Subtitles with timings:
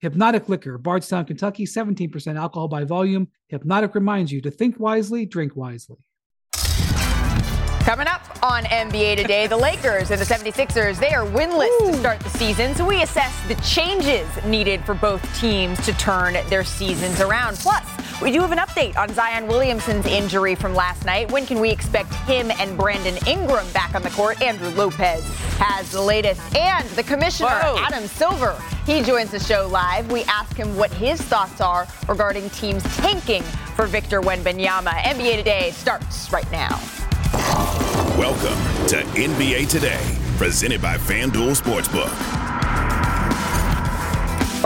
[0.00, 3.28] Hypnotic Liquor, Bardstown, Kentucky, 17% alcohol by volume.
[3.48, 5.98] Hypnotic reminds you to think wisely, drink wisely.
[7.80, 11.92] Coming up on NBA Today, the Lakers and the 76ers, they are winless Ooh.
[11.92, 12.74] to start the season.
[12.74, 17.58] So we assess the changes needed for both teams to turn their seasons around.
[17.58, 17.84] Plus,
[18.20, 21.30] we do have an update on Zion Williamson's injury from last night.
[21.30, 24.40] When can we expect him and Brandon Ingram back on the court?
[24.42, 25.22] Andrew Lopez
[25.58, 26.40] has the latest.
[26.54, 27.76] And the commissioner, Whoa.
[27.78, 30.10] Adam Silver, he joins the show live.
[30.12, 33.42] We ask him what his thoughts are regarding teams tanking
[33.74, 34.90] for Victor Wembanyama.
[34.90, 36.78] NBA Today starts right now.
[38.18, 38.58] Welcome
[38.88, 40.00] to NBA Today,
[40.36, 42.40] presented by FanDuel Sportsbook.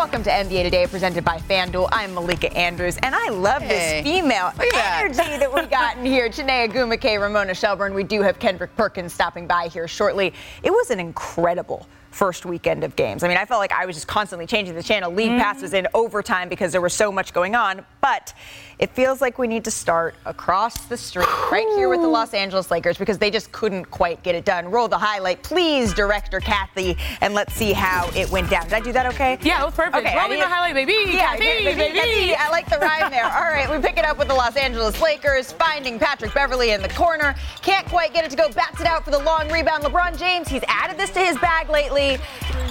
[0.05, 1.89] Welcome to NBA Today, presented by FanDuel.
[1.91, 4.03] I'm Malika Andrews, and I love hey.
[4.03, 5.39] this female energy that.
[5.41, 6.29] that we got in here.
[6.29, 7.95] Chiney Ogwumike, Ramona Shelburne.
[7.95, 10.35] We do have Kendrick Perkins stopping by here shortly.
[10.63, 13.25] It was an incredible first weekend of games.
[13.25, 15.11] I mean, I felt like I was just constantly changing the channel.
[15.11, 15.41] Lead mm-hmm.
[15.41, 17.83] pass was in overtime because there was so much going on.
[18.03, 18.35] But
[18.79, 22.35] it feels like we need to start across the street, right here with the Los
[22.35, 24.71] Angeles Lakers, because they just couldn't quite get it done.
[24.71, 28.65] Roll the highlight, please, director Kathy, and let's see how it went down.
[28.65, 29.39] Did I do that okay?
[29.43, 29.97] Yeah, it was perfect.
[30.07, 31.13] Okay, Roll me the highlight, baby.
[31.13, 31.99] Yeah, Kathy, baby, baby.
[31.99, 32.35] Kathy.
[32.35, 33.25] I like the rhyme there.
[33.25, 36.83] All right, we pick it up with the Los Angeles Lakers, finding Patrick Beverley in
[36.83, 37.35] the corner.
[37.63, 38.49] Can't quite get it to go.
[38.51, 39.85] Bats it out for the long rebound.
[39.85, 42.19] LeBron James, he's added this to his bag lately.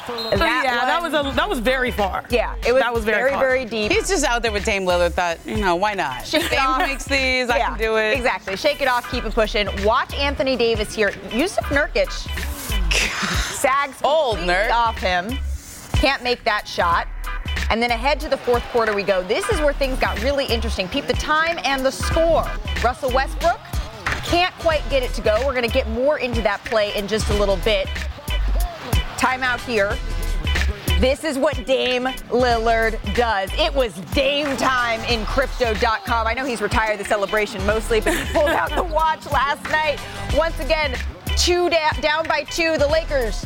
[0.07, 2.23] Oh, that yeah, one, that was a, that was very far.
[2.29, 2.81] Yeah, it was.
[2.81, 3.91] That was very, very, very deep.
[3.91, 5.13] He's just out there with Dame Lillard.
[5.13, 6.25] Thought, you know, why not?
[6.27, 6.79] Shake Dame off.
[6.79, 7.49] makes these.
[7.49, 8.17] I can do it.
[8.17, 8.57] Exactly.
[8.57, 9.09] Shake it off.
[9.09, 9.67] Keep it pushing.
[9.83, 11.11] Watch Anthony Davis here.
[11.29, 12.11] Jusuf Nurkic
[12.91, 15.37] sags old Nurk off him.
[15.93, 17.08] Can't make that shot.
[17.69, 19.23] And then ahead to the fourth quarter we go.
[19.23, 20.87] This is where things got really interesting.
[20.87, 22.45] Peep the time and the score.
[22.83, 23.59] Russell Westbrook
[24.25, 25.36] can't quite get it to go.
[25.45, 27.87] We're going to get more into that play in just a little bit.
[29.23, 29.98] Timeout here.
[31.00, 33.50] This is what Dame Lillard does.
[33.54, 36.28] It was Dame time in crypto.com.
[36.28, 39.98] I know he's retired the celebration mostly, but he pulled out the watch last night.
[40.36, 40.98] Once again,
[41.38, 42.78] two da- down by two.
[42.78, 43.45] The Lakers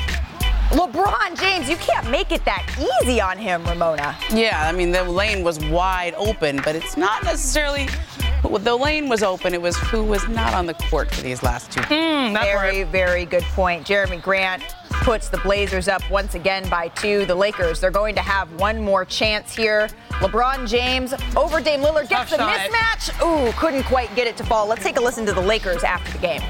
[0.71, 2.65] LeBron James, you can't make it that
[3.03, 4.17] easy on him, Ramona.
[4.31, 7.87] Yeah, I mean, the lane was wide open, but it's not necessarily.
[8.41, 9.53] The lane was open.
[9.53, 11.81] It was who was not on the court for these last two.
[11.81, 13.85] Mm, very, very good point.
[13.85, 17.25] Jerami Grant puts the Blazers up once again by two.
[17.25, 19.89] The Lakers, they're going to have one more chance here.
[20.19, 23.11] LeBron James over Dame Lillard gets the mismatch.
[23.21, 24.67] Ooh, couldn't quite get it to fall.
[24.67, 26.41] Let's take a listen to the Lakers after the game.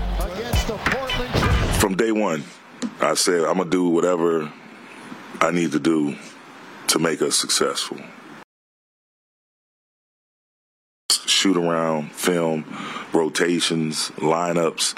[1.79, 2.43] From day one,
[2.99, 4.51] I said, I'm going to do whatever
[5.39, 6.15] I need to do
[6.87, 7.97] to make us successful.
[11.09, 12.65] Shoot around, film,
[13.13, 14.97] rotations, lineups.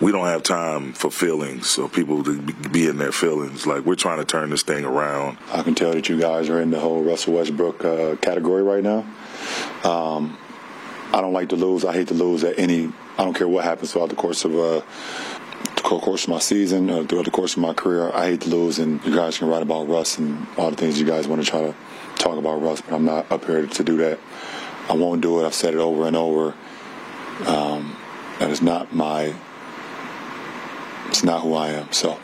[0.00, 3.66] We don't have time for feelings so people to be in their feelings.
[3.66, 5.38] Like, we're trying to turn this thing around.
[5.52, 8.82] I can tell that you guys are in the whole Russell Westbrook uh, category right
[8.82, 9.06] now.
[9.84, 10.36] Um,
[11.12, 11.84] I don't like to lose.
[11.84, 12.92] I hate to lose at any.
[13.16, 14.82] I don't care what happens throughout the course of uh,
[15.86, 18.78] course of my season, uh, throughout the course of my career, I hate to lose,
[18.78, 21.50] and you guys can write about Russ and all the things you guys want to
[21.50, 21.74] try to
[22.16, 24.18] talk about Russ, but I'm not up here to do that.
[24.88, 25.46] I won't do it.
[25.46, 26.54] I've said it over and over.
[27.46, 27.96] Um,
[28.38, 29.34] that is not my.
[31.08, 31.92] It's not who I am.
[31.92, 32.18] So.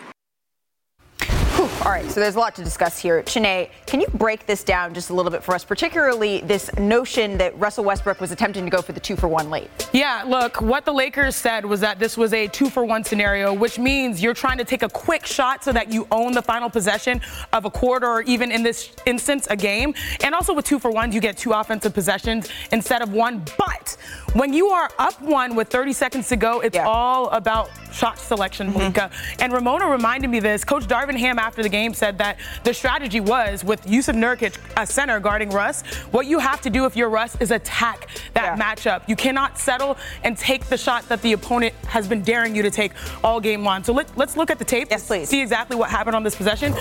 [1.85, 3.25] All right, so there's a lot to discuss here.
[3.25, 7.37] Chiney, can you break this down just a little bit for us, particularly this notion
[7.39, 9.69] that Russell Westbrook was attempting to go for the two for one late?
[9.93, 13.53] Yeah, look, what the Lakers said was that this was a two for one scenario,
[13.53, 16.71] which means you're trying to take a quick shot so that you own the final
[16.71, 17.21] possession
[17.53, 19.93] of a quarter or even in this instance, a game.
[20.23, 23.45] And also with two for ones, you get two offensive possessions instead of one.
[23.59, 23.97] But
[24.35, 26.87] when you are up one with 30 seconds to go, it's yeah.
[26.87, 28.79] all about shot selection, mm-hmm.
[28.79, 29.11] Malika.
[29.13, 29.43] Mm-hmm.
[29.43, 30.63] And Ramona reminded me this.
[30.63, 34.87] Coach Darvin Ham after the game said that the strategy was with Jusuf Nurkic, a
[34.87, 35.83] center guarding Russ.
[36.13, 38.63] What you have to do if you're Russ is attack that yeah.
[38.63, 39.09] matchup.
[39.09, 42.71] You cannot settle and take the shot that the opponent has been daring you to
[42.71, 42.93] take
[43.25, 43.83] all game long.
[43.83, 44.89] So let, us look at the tape.
[44.91, 45.29] Yes, please.
[45.29, 46.75] See exactly what happened on this possession.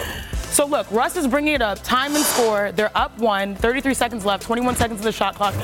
[0.51, 2.71] So look, Russ is bringing it up, time and score.
[2.73, 5.55] They're up one, 33 seconds left, 21 seconds of the shot clock.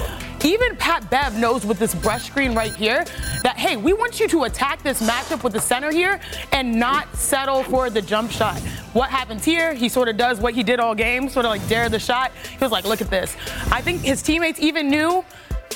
[0.46, 3.06] Even Pat Bev knows with this brush screen right here
[3.44, 6.20] that, hey, we want you to attack this matchup with the center here
[6.52, 8.60] and not settle for the jump shot.
[8.94, 9.74] What happens here?
[9.74, 12.32] He sort of does what he did all game, sort of like dare the shot.
[12.50, 13.36] He was like, look at this.
[13.72, 15.24] I think his teammates even knew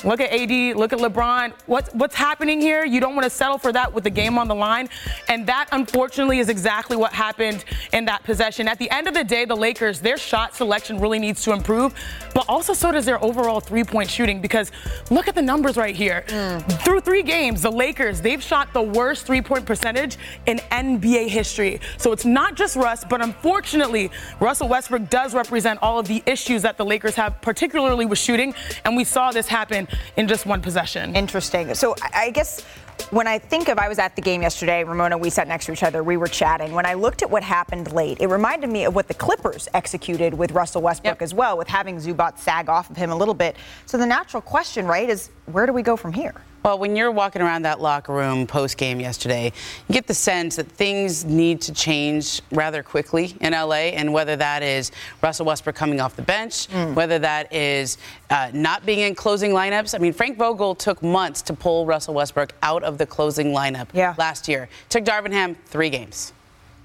[0.04, 1.52] Look at AD, look at LeBron.
[1.66, 2.84] What's what's happening here?
[2.84, 4.88] You don't want to settle for that with the game on the line.
[5.28, 8.66] And that unfortunately is exactly what happened in that possession.
[8.66, 11.94] At the end of the day, the Lakers, their shot selection really needs to improve,
[12.34, 14.72] but also so does their overall three-point shooting because
[15.10, 16.24] look at the numbers right here.
[16.28, 16.84] Mm.
[16.84, 20.16] Through 3 games, the Lakers, they've shot the worst three-point percentage
[20.46, 21.80] in NBA history.
[21.96, 24.10] So it's not just Russ, but unfortunately,
[24.40, 28.54] Russell Westbrook does represent all of the issues that the Lakers have particularly with shooting,
[28.84, 31.14] and we saw this happen in just one possession.
[31.16, 31.74] Interesting.
[31.74, 32.62] So I guess
[33.10, 35.72] when I think of, I was at the game yesterday, Ramona, we sat next to
[35.72, 36.72] each other, we were chatting.
[36.72, 40.34] When I looked at what happened late, it reminded me of what the Clippers executed
[40.34, 41.22] with Russell Westbrook yep.
[41.22, 43.56] as well, with having Zubac sag off of him a little bit.
[43.86, 46.34] So the natural question, right, is where do we go from here?
[46.62, 49.52] Well, when you're walking around that locker room post game yesterday,
[49.88, 54.36] you get the sense that things need to change rather quickly in LA, and whether
[54.36, 54.92] that is
[55.22, 56.94] Russell Westbrook coming off the bench, mm.
[56.94, 57.98] whether that is
[58.30, 59.94] uh, not being in closing lineups.
[59.94, 63.88] I mean, Frank Vogel took months to pull Russell Westbrook out of the closing lineup
[63.92, 64.14] yeah.
[64.16, 64.68] last year.
[64.88, 66.32] Took Darvin Ham three games.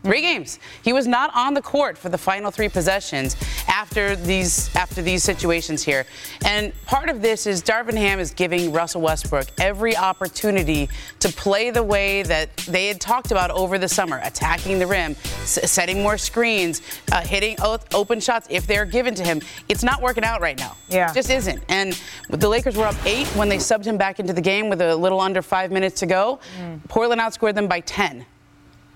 [0.04, 0.60] Three games.
[0.84, 3.36] He was not on the court for the final three possessions
[3.68, 6.06] after these after these situations here.
[6.46, 10.88] And part of this is Darvin Ham is giving Russell Westbrook every opportunity
[11.20, 15.12] to play the way that they had talked about over the summer, attacking the rim,
[15.42, 19.42] s- setting more screens, uh, hitting o- open shots if they're given to him.
[19.68, 20.78] It's not working out right now.
[20.90, 21.12] Yeah.
[21.12, 21.62] It just isn't.
[21.70, 22.00] And
[22.30, 24.96] the Lakers were up eight when they subbed him back into the game with a
[24.96, 26.40] little under five minutes to go.
[26.62, 26.88] Mm.
[26.88, 28.26] Portland outscored them by 10.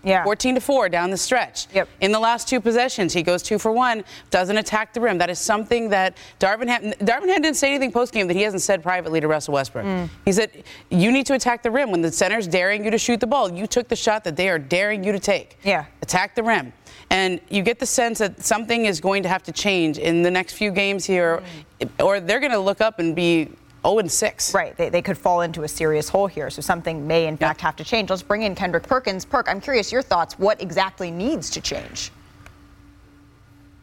[0.04, 0.24] Yeah.
[0.24, 1.68] 14 to 4 down the stretch.
[1.74, 1.88] Yep.
[2.02, 5.18] In the last two possessions, he goes two for one, doesn't attack the rim.
[5.18, 8.42] That is something that Darvin Ham, Darvin Ham didn't say anything post game that he
[8.42, 9.86] hasn't said privately to Russell Westbrook.
[9.86, 10.10] Mm.
[10.26, 11.92] He said, You need to attack the rim.
[11.92, 14.50] When the center's daring you to shoot the ball, you took the shot that they
[14.50, 15.60] are daring you to take.
[15.64, 15.86] Yeah.
[16.02, 16.74] Attack the rim.
[17.10, 20.32] And you get the sense that something is going to have to change in the
[20.32, 21.44] next few games here,
[21.80, 21.90] mm.
[22.04, 23.50] or they're going to look up and be
[23.84, 24.54] 0 and 6.
[24.54, 24.76] Right.
[24.78, 26.50] They, they could fall into a serious hole here.
[26.50, 28.10] So something may, in fact, have to change.
[28.10, 29.26] Let's bring in Kendrick Perkins.
[29.26, 30.38] Perk, I'm curious your thoughts.
[30.38, 32.12] What exactly needs to change?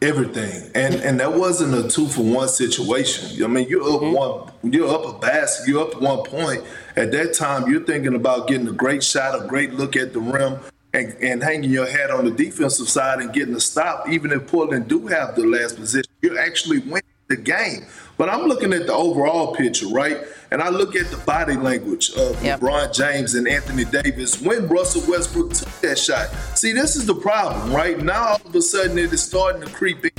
[0.01, 3.43] Everything, and and that wasn't a two for one situation.
[3.43, 4.13] I mean, you're up mm-hmm.
[4.13, 6.63] one, you're up a basket, you're up one point.
[6.95, 10.21] At that time, you're thinking about getting a great shot, a great look at the
[10.21, 10.61] rim,
[10.93, 14.07] and, and hanging your hat on the defensive side and getting a stop.
[14.07, 17.85] Even if Portland do have the last position, you're actually winning the game.
[18.19, 20.17] But I'm looking at the overall picture, right?
[20.51, 22.59] And I look at the body language of yep.
[22.59, 26.27] LeBron James and Anthony Davis when Russell Westbrook took that shot.
[26.53, 27.97] See, this is the problem, right?
[27.97, 30.11] Now all of a sudden it is starting to creep in.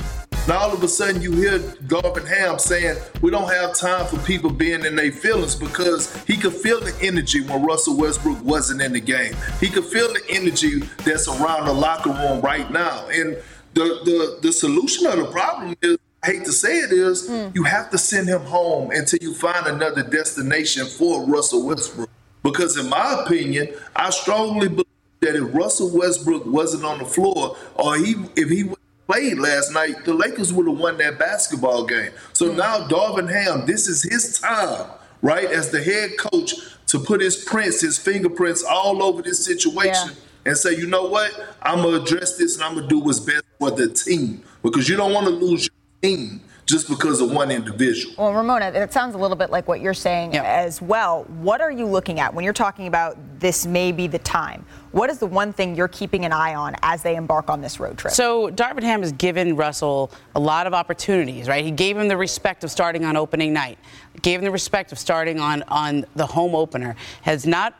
[0.47, 4.17] Now all of a sudden you hear Darvin Ham saying we don't have time for
[4.25, 8.81] people being in their feelings because he could feel the energy when Russell Westbrook wasn't
[8.81, 9.35] in the game.
[9.59, 13.07] He could feel the energy that's around the locker room right now.
[13.09, 13.37] And
[13.75, 17.53] the the the solution of the problem is I hate to say it is, mm.
[17.55, 22.09] you have to send him home until you find another destination for Russell Westbrook.
[22.43, 24.85] Because in my opinion, I strongly believe
[25.21, 28.71] that if Russell Westbrook wasn't on the floor, or he if he
[29.07, 32.11] played last night, the Lakers would have won that basketball game.
[32.33, 32.57] So mm.
[32.57, 34.91] now Darvin Ham, this is his time,
[35.23, 36.53] right, as the head coach
[36.87, 40.09] to put his prints, his fingerprints all over this situation.
[40.09, 41.31] Yeah and say, you know what,
[41.61, 44.97] I'm gonna address this and I'm gonna do what's best for the team because you
[44.97, 45.69] don't want to lose
[46.01, 48.15] team just because of one individual.
[48.17, 50.43] Well, Ramona, it sounds a little bit like what you're saying yeah.
[50.43, 51.23] as well.
[51.23, 54.65] What are you looking at when you're talking about this may be the time?
[54.91, 57.79] What is the one thing you're keeping an eye on as they embark on this
[57.79, 58.13] road trip?
[58.13, 61.63] So Darvin Ham has given Russell a lot of opportunities, right?
[61.63, 63.77] He gave him the respect of starting on opening night,
[64.21, 66.95] gave him the respect of starting on on the home opener.
[67.21, 67.75] Has not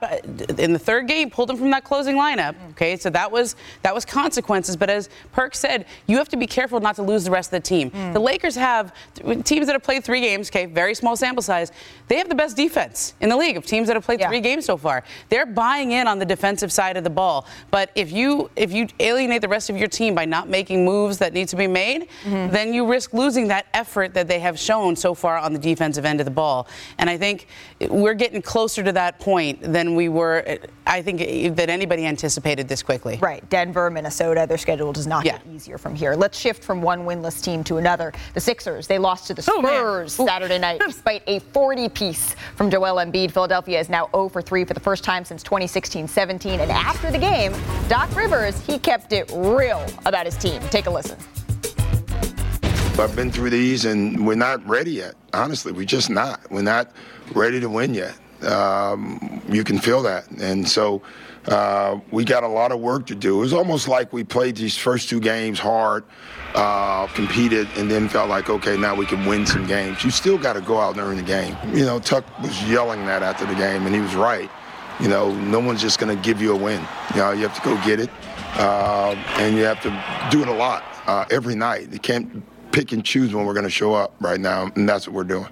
[0.58, 2.56] in the third game pulled him from that closing lineup.
[2.72, 4.76] Okay, so that was that was consequences.
[4.78, 7.62] But as Perk said, you have to be careful not to lose the rest of
[7.62, 7.92] the team.
[7.92, 8.14] Mm.
[8.14, 8.94] The Lakers have
[9.44, 10.50] teams that have played three games.
[10.50, 11.72] Okay, very small sample size.
[12.08, 14.30] They have the best defense in the league of teams that have played yeah.
[14.30, 15.04] three games so far.
[15.30, 17.46] They're buying in on the defensive side of the ball.
[17.72, 21.18] But if you if you alienate the rest of your team by not making moves
[21.18, 22.52] that need to be made, mm-hmm.
[22.52, 26.06] then you risk losing that effort that they have shown so far on the defensive
[26.06, 26.68] end of the ball.
[26.98, 27.48] And I think
[27.80, 30.60] we're getting closer to that point than we were.
[30.88, 33.18] I think that anybody anticipated this quickly.
[33.22, 33.48] Right.
[33.50, 35.38] Denver, Minnesota, their schedule does not yeah.
[35.38, 36.16] get easier from here.
[36.16, 38.14] Let's shift from one winless team to another.
[38.34, 42.36] The Sixers, they lost to the oh, Spurs oh, Saturday night despite a 40 piece
[42.56, 43.32] from Joel Embiid.
[43.32, 47.18] Philadelphia is now 0 for 3 for the first time since 2016-17 and after the
[47.18, 47.54] game,
[47.88, 50.62] Doc Rivers, he kept it real about his team.
[50.70, 51.18] Take a listen.
[53.00, 55.16] I've been through these, and we're not ready yet.
[55.34, 56.40] Honestly, we're just not.
[56.52, 56.92] We're not
[57.34, 58.16] ready to win yet.
[58.44, 61.02] Um, you can feel that, and so
[61.48, 63.38] uh, we got a lot of work to do.
[63.38, 66.04] It was almost like we played these first two games hard,
[66.54, 70.04] uh, competed, and then felt like, okay, now we can win some games.
[70.04, 71.56] You still got to go out and earn the game.
[71.74, 74.50] You know, Tuck was yelling that after the game, and he was right.
[75.00, 76.86] You know, no one's just going to give you a win.
[77.16, 78.10] You know, you have to go get it,
[78.56, 79.90] uh, and you have to
[80.30, 81.92] do it a lot uh, every night.
[81.92, 85.08] You can't pick and choose when we're going to show up right now, and that's
[85.08, 85.48] what we're doing.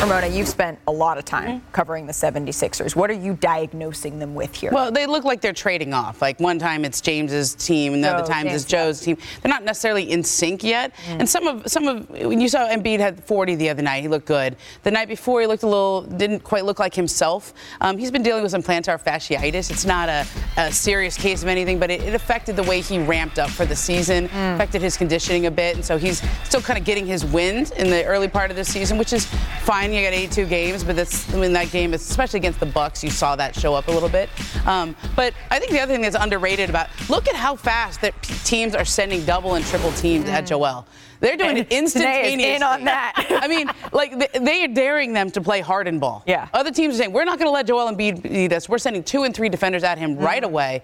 [0.00, 1.72] Ramona, you've spent a lot of time mm-hmm.
[1.72, 2.94] covering the 76ers.
[2.94, 4.70] What are you diagnosing them with here?
[4.70, 6.20] Well, they look like they're trading off.
[6.20, 9.16] Like one time it's James's team, and the other time it's Joe's team.
[9.40, 10.94] They're not necessarily in sync yet.
[11.06, 11.20] Mm.
[11.20, 14.08] And some of some of when you saw Embiid had 40 the other night, he
[14.08, 14.56] looked good.
[14.82, 17.54] The night before, he looked a little didn't quite look like himself.
[17.80, 19.70] Um, he's been dealing with some plantar fasciitis.
[19.70, 20.26] It's not a,
[20.58, 23.64] a serious case of anything, but it, it, affected the way he ramped up for
[23.64, 24.54] the season, mm.
[24.54, 27.88] affected his conditioning a bit, and so he's still kind of getting his wind in
[27.88, 29.26] the early part of the season, which is
[29.62, 29.96] fine fine.
[29.96, 33.36] You got 82 games, but that's in that game, especially against the Bucks, you saw
[33.36, 34.28] that show up a little bit.
[34.66, 38.20] Um, but I think the other thing that's underrated about look at how fast that
[38.22, 40.32] teams are sending double and triple teams mm.
[40.32, 40.86] at Joel.
[41.20, 42.56] They're doing and it instantaneously.
[42.56, 43.14] in on that.
[43.42, 46.22] I mean, like they are daring them to play harden ball.
[46.26, 46.48] Yeah.
[46.52, 48.68] Other teams are saying we're not going to let Joel Embiid beat us.
[48.68, 50.22] We're sending two and three defenders at him mm.
[50.22, 50.82] right away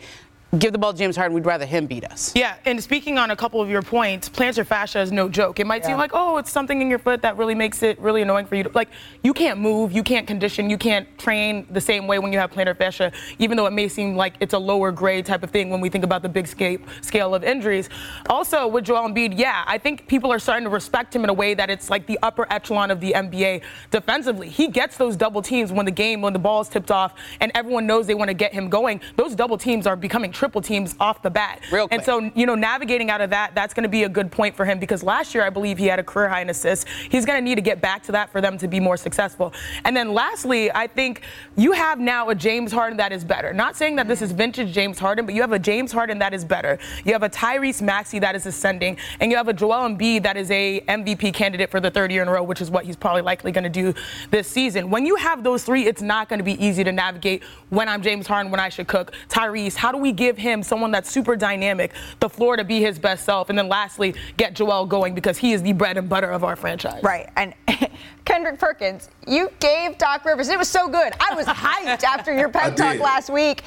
[0.59, 1.35] give the ball to James Harden.
[1.35, 2.33] We'd rather him beat us.
[2.35, 5.59] Yeah, and speaking on a couple of your points, plantar fascia is no joke.
[5.61, 5.89] It might yeah.
[5.89, 8.57] seem like, oh, it's something in your foot that really makes it really annoying for
[8.57, 8.65] you.
[8.65, 8.91] To, like,
[9.23, 12.51] you can't move, you can't condition, you can't train the same way when you have
[12.51, 15.71] plantar fascia, even though it may seem like it's a lower grade type of thing
[15.71, 17.89] when we think about the big scale, scale of injuries.
[18.29, 21.35] Also, with Joel Embiid, yeah, I think people are starting to respect him in a
[21.35, 24.51] way that it's like the upper echelon of the NBA defensively.
[24.51, 27.51] He gets those double teams when the game, when the ball is tipped off, and
[27.55, 29.01] everyone knows they want to get him going.
[29.17, 31.61] Those double teams are becoming triple teams off the bat.
[31.71, 31.97] Real quick.
[31.97, 34.57] And so, you know, navigating out of that, that's going to be a good point
[34.57, 36.85] for him because last year I believe he had a career high in assists.
[37.09, 39.53] He's going to need to get back to that for them to be more successful.
[39.85, 41.23] And then lastly, I think
[41.57, 43.53] you have now a James Harden that is better.
[43.53, 46.35] Not saying that this is vintage James Harden, but you have a James Harden that
[46.35, 46.77] is better.
[47.05, 50.37] You have a Tyrese Maxey that is ascending, and you have a Joel Embiid that
[50.37, 52.97] is a MVP candidate for the third year in a row, which is what he's
[52.97, 53.95] probably likely going to do
[54.33, 54.91] this season.
[54.91, 58.03] When you have those three, it's not going to be easy to navigate when I'm
[58.03, 59.13] James Harden, when I should cook.
[59.29, 62.99] Tyrese, how do we give him someone that's super dynamic, the floor to be his
[62.99, 66.31] best self, and then lastly, get Joel going because he is the bread and butter
[66.31, 67.03] of our franchise.
[67.03, 67.29] Right.
[67.37, 67.55] And
[68.25, 71.13] Kendrick Perkins, you gave Doc Rivers, it was so good.
[71.21, 73.63] I was hyped after your pep talk last week.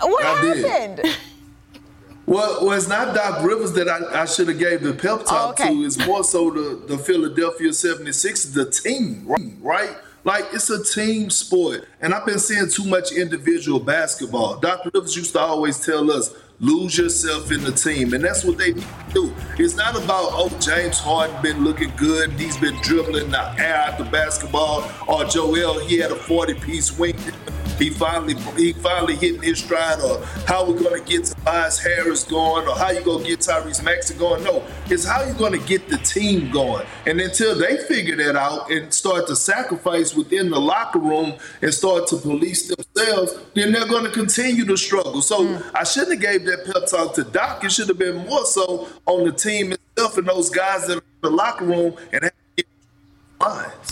[0.00, 0.96] What I happened?
[1.02, 1.16] Did.
[2.26, 5.30] Well, well, it's not Doc Rivers that I, I should have gave the pep talk
[5.30, 5.72] oh, okay.
[5.72, 5.84] to.
[5.84, 9.24] It's more so the, the Philadelphia 76ers, the team,
[9.60, 9.96] right?
[10.26, 11.86] Like it's a team sport.
[12.00, 14.58] And I've been seeing too much individual basketball.
[14.58, 18.12] Doc Rivers used to always tell us, lose yourself in the team.
[18.12, 18.72] And that's what they
[19.14, 19.32] do.
[19.56, 22.32] It's not about, oh, James Harden been looking good.
[22.32, 24.90] He's been dribbling the air out the basketball.
[25.06, 27.16] Or Joel, he had a 40-piece wing
[27.78, 32.66] he finally he finally hitting his stride, or how we're gonna get Tobias Harris going,
[32.66, 34.42] or how you gonna get Tyrese Maxey going.
[34.44, 36.86] No, it's how you're gonna get the team going.
[37.06, 41.72] And until they figure that out and start to sacrifice within the locker room and
[41.72, 45.22] start to police themselves, then they're gonna continue to struggle.
[45.22, 45.70] So mm.
[45.74, 47.64] I shouldn't have gave that pep talk to Doc.
[47.64, 51.00] It should have been more so on the team itself and those guys that are
[51.00, 52.30] in the locker room and.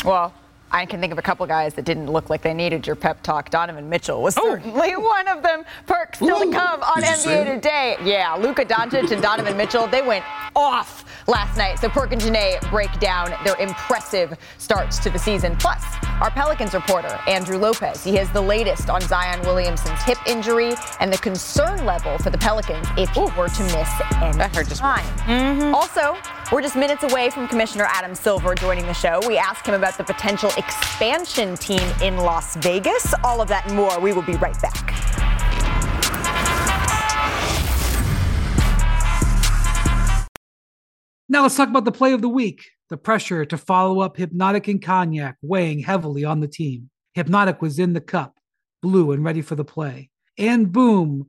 [0.05, 0.33] Well,
[0.75, 3.23] I can think of a couple guys that didn't look like they needed your pep
[3.23, 3.49] talk.
[3.49, 4.43] Donovan Mitchell was oh.
[4.43, 5.65] certainly one of them.
[5.87, 6.51] Perk still Ooh.
[6.51, 7.97] to come on NBA Today.
[8.03, 10.25] Yeah, Luka Doncic and Donovan Mitchell, they went
[10.57, 11.79] off last night.
[11.79, 15.57] So Perk and Chiney break down their impressive starts to the season.
[15.59, 15.85] Plus,
[16.21, 21.13] our Pelicans reporter, Andrew Lopez, he has the latest on Zion Williamson's hip injury and
[21.13, 25.05] the concern level for the Pelicans if he were to miss any that hurt time.
[25.19, 25.73] Mm-hmm.
[25.73, 26.17] Also,
[26.53, 29.21] we're just minutes away from Commissioner Adam Silver joining the show.
[29.27, 33.15] We ask him about the potential expansion team in Las Vegas.
[33.25, 33.99] All of that and more.
[34.01, 34.91] We will be right back.
[41.29, 42.65] Now let's talk about the play of the week.
[42.91, 46.91] The pressure to follow up Hypnotic and Cognac weighing heavily on the team.
[47.15, 48.39] Hypnotic was in the cup,
[48.83, 50.11] blue and ready for the play.
[50.37, 51.29] And boom,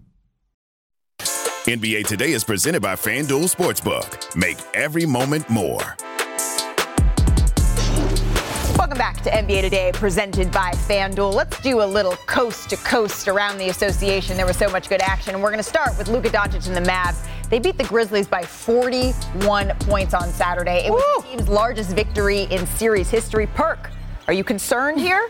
[1.71, 4.35] NBA Today is presented by FanDuel Sportsbook.
[4.35, 5.95] Make every moment more.
[8.77, 11.33] Welcome back to NBA Today, presented by FanDuel.
[11.33, 14.35] Let's do a little coast to coast around the association.
[14.35, 15.33] There was so much good action.
[15.33, 17.25] And we're going to start with Luka Doncic and the Mavs.
[17.49, 20.87] They beat the Grizzlies by 41 points on Saturday.
[20.87, 21.21] It was Woo!
[21.21, 23.47] the team's largest victory in series history.
[23.47, 23.91] Perk,
[24.27, 25.29] are you concerned here?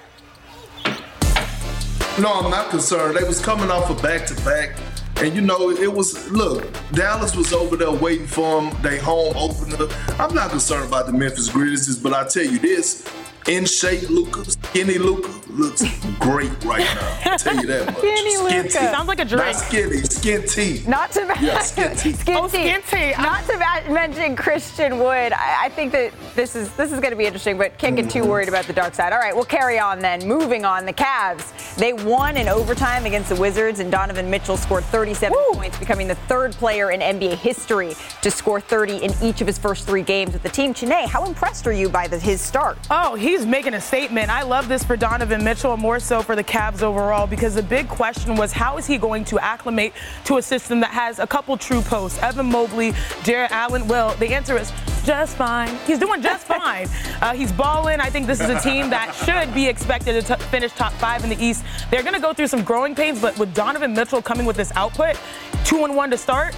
[2.20, 3.16] No, I'm not concerned.
[3.16, 4.76] They was coming off a back-to-back.
[5.22, 8.76] And you know, it was look, Dallas was over there waiting for them.
[8.82, 9.88] They home opener.
[10.18, 13.08] I'm not concerned about the Memphis Grizzlies, but I tell you this:
[13.48, 15.84] in shape Luka, skinny Luka looks
[16.20, 17.20] great right now.
[17.26, 17.98] I'll tell you that much.
[17.98, 18.72] Skinny Luka.
[18.72, 19.46] Sounds like a drink.
[19.46, 20.84] Not skinny, skin tea.
[20.88, 22.14] Not to mention yeah, skin tea.
[22.14, 23.12] skin oh, skin tea.
[23.12, 25.34] Not to mention Christian Wood.
[25.34, 28.10] I, I, think that this is this is going to be interesting, but can't get
[28.10, 29.14] too worried about the dark side.
[29.14, 30.26] All right, we'll carry on then.
[30.28, 31.76] Moving on, the Cavs.
[31.76, 35.56] They won in overtime against the Wizards, and Donovan Mitchell scored 37 Woo!
[35.56, 39.58] points, becoming the third player in NBA history to score 30 in each of his
[39.58, 40.74] first three games with the team.
[40.74, 42.78] Chiney, how impressed are you by the, his start?
[42.90, 44.30] Oh, he's making a statement.
[44.30, 47.88] I love this for Donovan Mitchell, more so for the Cavs overall, because the big
[47.88, 49.94] question was how is he going to acclimate
[50.26, 52.20] to a system that has a couple true posts?
[52.20, 53.88] Evan Mobley, Jarrett Allen.
[53.88, 54.72] Well, the answer is
[55.06, 55.74] just fine.
[55.88, 56.88] He's doing just fine.
[57.22, 58.02] Uh, he's balling.
[58.02, 61.24] I think this is a team that should be expected to t- finish top five
[61.24, 61.64] in the East.
[61.90, 64.74] They're going to go through some growing pains, but with Donovan Mitchell coming with this
[64.76, 65.18] output,
[65.64, 66.54] two and one to start,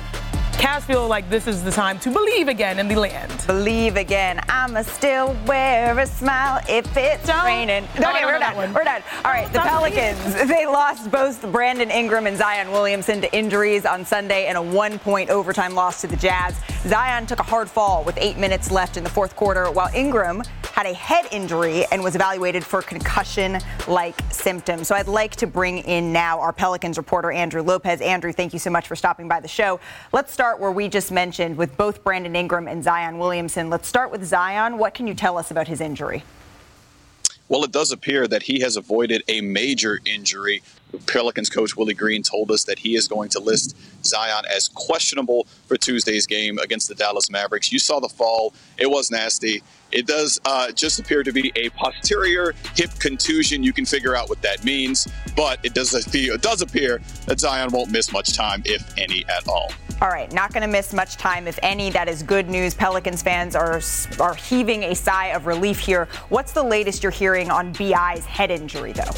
[0.54, 3.32] Cavs feel like this is the time to believe again in the land.
[3.48, 4.40] Believe again.
[4.48, 7.46] I'ma still wear a smile if it's Don't.
[7.46, 7.88] raining.
[8.00, 8.74] No, okay, we're done.
[8.74, 9.04] We're done.
[9.26, 10.20] All right, the Pelicans.
[10.54, 15.30] They lost both Brandon Ingram and Zion Williamson to injuries on Sunday in a one-point
[15.30, 16.56] overtime loss to the Jazz.
[16.86, 20.44] Zion took a hard fall with eight minutes left in the fourth quarter, while Ingram
[20.74, 24.88] had a head injury and was evaluated for concussion like symptoms.
[24.88, 28.02] So I'd like to bring in now our Pelicans reporter, Andrew Lopez.
[28.02, 29.80] Andrew, thank you so much for stopping by the show.
[30.12, 33.70] Let's start where we just mentioned with both Brandon Ingram and Zion Williamson.
[33.70, 34.78] Let's start with Zion.
[34.78, 36.24] What can you tell us about his injury?
[37.50, 40.62] Well, it does appear that he has avoided a major injury.
[41.08, 45.48] Pelicans coach Willie Green told us that he is going to list Zion as questionable
[45.66, 47.72] for Tuesday's game against the Dallas Mavericks.
[47.72, 49.64] You saw the fall, it was nasty.
[49.92, 53.64] It does uh, just appear to be a posterior hip contusion.
[53.64, 57.40] You can figure out what that means, but it does appear, it does appear that
[57.40, 59.72] Zion won't miss much time, if any at all.
[60.04, 61.90] All right, not going to miss much time, if any.
[61.90, 62.74] That is good news.
[62.74, 63.80] Pelicans fans are
[64.20, 66.10] are heaving a sigh of relief here.
[66.28, 69.14] What's the latest you're hearing on Bi's head injury, though?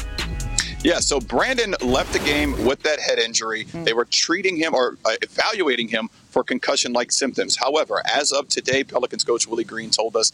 [0.84, 3.64] Yeah, so Brandon left the game with that head injury.
[3.64, 3.84] Mm.
[3.84, 7.56] They were treating him or uh, evaluating him for concussion like symptoms.
[7.56, 10.30] However, as of today, Pelicans coach Willie Green told us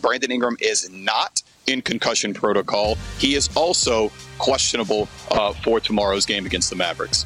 [0.00, 2.96] Brandon Ingram is not in concussion protocol.
[3.18, 7.24] He is also questionable uh, for tomorrow's game against the Mavericks.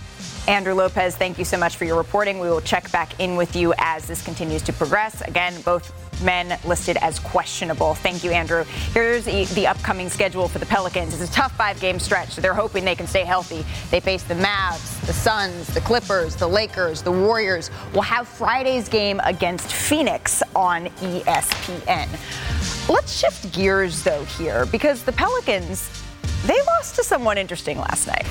[0.49, 2.39] Andrew Lopez, thank you so much for your reporting.
[2.39, 5.21] We will check back in with you as this continues to progress.
[5.23, 7.95] Again, both men listed as questionable.
[7.95, 8.65] Thank you, Andrew.
[8.95, 11.21] Here's the upcoming schedule for the Pelicans.
[11.21, 13.65] It's a tough five game stretch, so they're hoping they can stay healthy.
[13.91, 17.71] They face the Mavs, the Suns, the Clippers, the Lakers, the Warriors.
[17.93, 22.09] We'll have Friday's game against Phoenix on ESPN.
[22.89, 26.06] Let's shift gears, though, here, because the Pelicans,
[26.47, 28.25] they lost to someone interesting last night.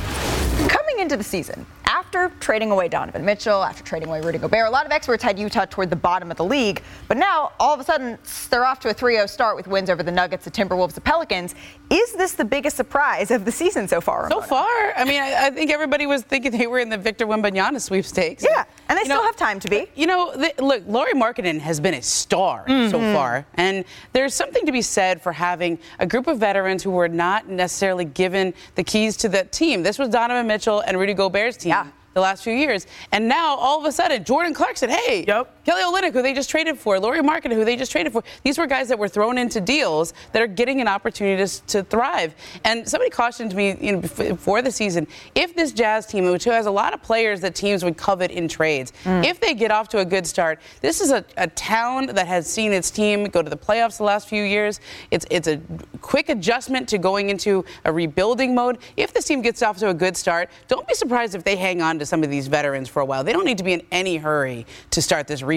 [0.70, 4.70] Coming into the season, after trading away Donovan Mitchell, after trading away Rudy Gobert, a
[4.70, 6.82] lot of experts had Utah toward the bottom of the league.
[7.08, 8.18] But now, all of a sudden,
[8.50, 11.02] they're off to a 3 0 start with wins over the Nuggets, the Timberwolves, the
[11.02, 11.56] Pelicans.
[11.90, 14.30] Is this the biggest surprise of the season so far?
[14.30, 17.28] So far, I mean, I, I, think everybody was thinking they were in the Victor
[17.28, 18.44] Wembanyama sweepstakes.
[18.44, 19.88] Yeah, and they you still know, have time to be.
[19.96, 22.92] You know, the, look, Lauri Markkanen has been a star mm-hmm.
[22.92, 26.92] so far, and there's something to be said for having a group of veterans who
[26.92, 29.84] were not necessarily given the keys to that team.
[29.84, 31.72] This was Donovan Mitchell and Rudy Gobert's team.
[31.72, 32.88] Yeah the last few years.
[33.12, 35.55] And now all of a sudden, Jordan Clarkson, hey, yep.
[35.66, 38.24] Kelly Olynyk, who they just traded for, Lauri Markkanen, who they just traded for.
[38.44, 41.84] These were guys that were thrown into deals that are getting an opportunity to, to
[41.84, 42.34] thrive.
[42.64, 46.66] And somebody cautioned me you know, before the season, if this Jazz team, which has
[46.66, 49.26] a lot of players that teams would covet in trades, mm.
[49.26, 52.48] if they get off to a good start, this is a, a town that has
[52.48, 54.80] seen its team go to the playoffs the last few years.
[55.12, 55.60] It's it's a
[56.02, 58.78] quick adjustment to going into a rebuilding mode.
[58.96, 61.82] If this team gets off to a good start, don't be surprised if they hang
[61.82, 63.24] on to to some of these veterans for a while.
[63.24, 65.55] They don't need to be in any hurry to start this rebuild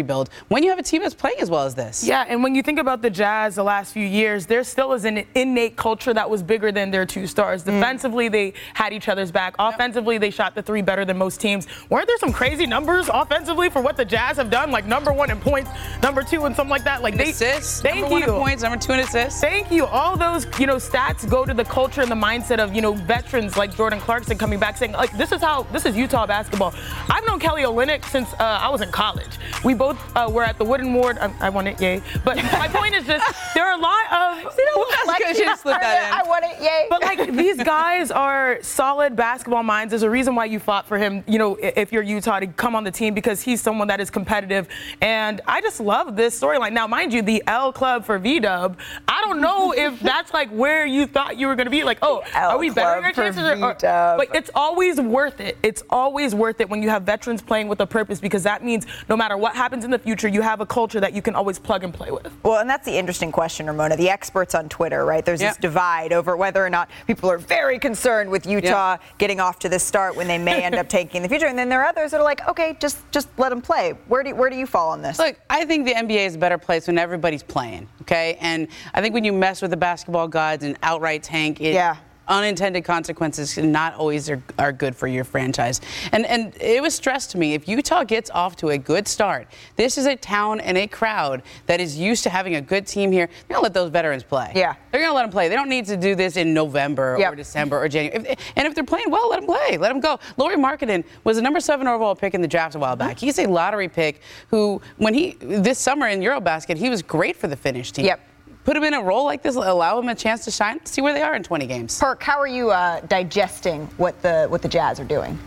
[0.48, 2.04] when you have a team that's playing as well as this.
[2.04, 5.04] Yeah, and when you think about the Jazz the last few years, there still is
[5.04, 7.62] an innate culture that was bigger than their two stars.
[7.62, 7.66] Mm.
[7.66, 9.54] Defensively, they had each other's back.
[9.58, 9.74] Yep.
[9.74, 11.66] Offensively, they shot the three better than most teams.
[11.90, 14.70] Weren't there some crazy numbers offensively for what the Jazz have done?
[14.70, 15.70] Like number one in points,
[16.02, 17.02] number two in something like that.
[17.02, 17.80] Like they assists.
[17.80, 18.26] Thank number you.
[18.26, 19.40] One in points, number two in assists.
[19.40, 19.87] Thank you.
[19.87, 22.92] All those you know stats go to the culture and the mindset of you know
[22.92, 26.74] veterans like Jordan Clarkson coming back saying like this is how this is Utah basketball.
[27.08, 29.38] I've known Kelly Olynyk since uh, I was in college.
[29.64, 31.18] We both uh, were at the Wooden Award.
[31.18, 32.03] I, I won it, yay.
[32.24, 33.24] But my point is just
[33.55, 34.53] there are a lot of.
[34.59, 35.37] See, that like, good.
[35.59, 36.12] slip that in.
[36.12, 36.87] I won it, yay.
[36.90, 39.90] But like these guys are solid basketball minds.
[39.92, 41.24] There's a reason why you fought for him.
[41.27, 44.11] You know, if you're Utah to come on the team because he's someone that is
[44.11, 44.68] competitive.
[45.01, 46.72] And I just love this storyline.
[46.72, 48.79] Now, mind you, the L Club for V Dub.
[49.07, 51.85] I don't know if that's like where you thought you were going to be.
[51.85, 53.42] Like, oh, L are we bettering our chances?
[53.42, 55.57] Or, or, but it's always worth it.
[55.62, 58.87] It's always worth it when you have veterans playing with a purpose because that means
[59.09, 61.59] no matter what happens in the future, you have a culture that you can always
[61.59, 62.33] plug and play with.
[62.43, 63.97] Well, and that's the interesting question, Ramona.
[63.97, 65.25] The experts on Twitter, right?
[65.25, 65.55] There's yep.
[65.55, 69.19] this divide over whether or not people are very concerned with Utah yep.
[69.19, 71.69] getting off to this start when they may end up taking the future, and then
[71.69, 73.95] there are others that are like, okay, just just let them play.
[74.09, 75.19] Where do where do you fall on this?
[75.19, 77.88] Look, I think the NBA is a better place when everybody's playing.
[78.03, 81.75] Okay, and I think when you mess with the basketball gods and outright tank, it,
[81.75, 81.97] yeah
[82.29, 85.81] unintended consequences not always are, are good for your franchise.
[86.12, 89.49] And and it was stressed to me if Utah gets off to a good start,
[89.77, 93.12] this is a town and a crowd that is used to having a good team
[93.12, 93.27] here.
[93.27, 94.53] They're gonna let those veterans play.
[94.55, 95.49] Yeah, they're gonna let them play.
[95.49, 97.33] They don't need to do this in November yep.
[97.33, 98.27] or December or January.
[98.31, 99.79] If, and if they're playing well, let them play.
[99.79, 100.19] Let them go.
[100.37, 103.17] Lauri Markkanen was a number seven overall pick in the draft a while back.
[103.17, 103.27] Mm-hmm.
[103.27, 107.49] He's a lottery pick who, when he this summer in EuroBasket, he was great for
[107.49, 108.07] the Finnish team.
[108.07, 108.21] Yep
[108.68, 111.14] put them in a role like this, allow them a chance to shine, see where
[111.14, 111.98] they are in 20 games.
[111.98, 115.38] Perk, how are you uh, digesting what the what the Jazz are doing?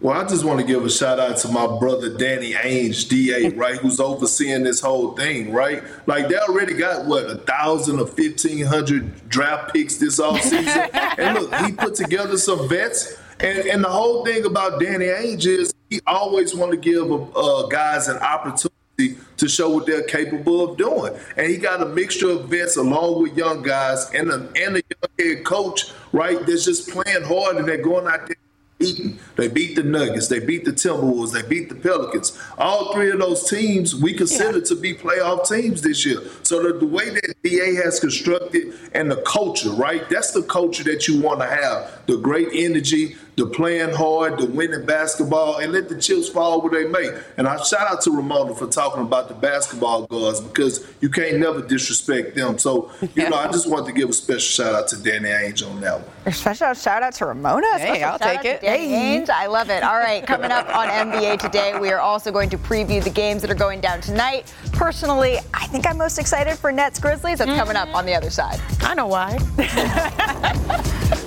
[0.00, 3.50] Well, I just want to give a shout out to my brother Danny Ainge, DA,
[3.50, 5.82] right, who's overseeing this whole thing, right?
[6.06, 10.88] Like they already got what a thousand or fifteen hundred draft picks this offseason.
[11.18, 13.18] and look, he put together some vets.
[13.40, 17.66] And, and the whole thing about Danny Ainge is he always want to give uh,
[17.66, 21.14] guys an opportunity to show what they're capable of doing.
[21.36, 24.82] And he got a mixture of vets along with young guys and a, and a
[24.82, 28.36] young head coach, right, that's just playing hard and they're going out there
[28.80, 29.18] beaten.
[29.36, 30.26] They beat the Nuggets.
[30.26, 31.32] They beat the Timberwolves.
[31.32, 32.36] They beat the Pelicans.
[32.58, 34.64] All three of those teams we consider yeah.
[34.64, 36.20] to be playoff teams this year.
[36.42, 40.08] So the, the way that DA has constructed and the culture, right?
[40.08, 42.06] That's the culture that you want to have.
[42.06, 46.70] The great energy, the playing hard, the winning basketball, and let the chips fall where
[46.70, 47.08] they may.
[47.38, 51.38] And I shout out to Ramona for talking about the basketball guards because you can't
[51.38, 52.58] never disrespect them.
[52.58, 53.30] So, you yeah.
[53.30, 56.00] know, I just want to give a special shout out to Danny Ainge on that
[56.00, 56.10] one.
[56.26, 57.78] A special shout out to Ramona.
[57.78, 58.60] Hey, I'll take it.
[58.60, 59.18] Danny hey.
[59.18, 59.30] Ainge.
[59.30, 59.82] I love it.
[59.82, 63.40] All right, coming up on NBA today, we are also going to preview the games
[63.40, 64.52] that are going down tonight.
[64.72, 67.38] Personally, I think I'm most excited for Nets Grizzlies.
[67.38, 67.58] That's mm-hmm.
[67.58, 68.60] coming up on the other side.
[68.82, 69.38] I know why.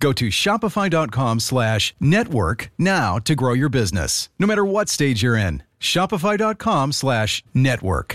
[0.00, 5.36] Go to shopify.com slash network now to grow your business, no matter what stage you're
[5.36, 5.62] in.
[5.78, 8.14] Shopify.com slash network.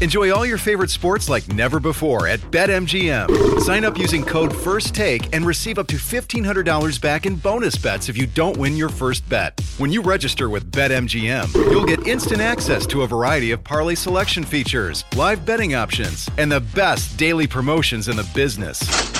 [0.00, 3.60] Enjoy all your favorite sports like never before at BetMGM.
[3.60, 8.16] Sign up using code FIRSTTAKE and receive up to $1,500 back in bonus bets if
[8.16, 9.60] you don't win your first bet.
[9.76, 14.42] When you register with BetMGM, you'll get instant access to a variety of parlay selection
[14.42, 19.19] features, live betting options, and the best daily promotions in the business.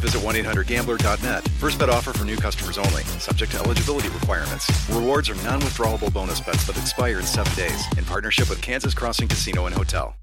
[0.01, 1.47] visit 1-800-GAMBLER.net.
[1.59, 3.03] First bet offer for new customers only.
[3.19, 4.69] Subject to eligibility requirements.
[4.89, 7.85] Rewards are non-withdrawable bonus bets that expire in seven days.
[7.97, 10.15] In partnership with Kansas Crossing Casino and Hotel.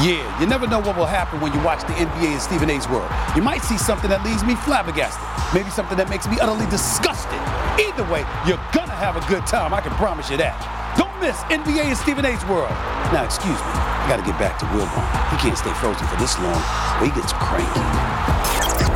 [0.00, 2.88] Yeah, you never know what will happen when you watch the NBA in Stephen A's
[2.88, 3.12] world.
[3.36, 5.20] You might see something that leaves me flabbergasted,
[5.52, 7.36] maybe something that makes me utterly disgusted.
[7.76, 10.56] Either way, you're gonna have a good time, I can promise you that.
[10.96, 12.72] Don't miss NBA in Stephen A's world.
[13.12, 15.04] Now, excuse me, I gotta get back to Wilbon.
[15.32, 16.56] He can't stay frozen for this long,
[17.04, 17.84] he gets cranky.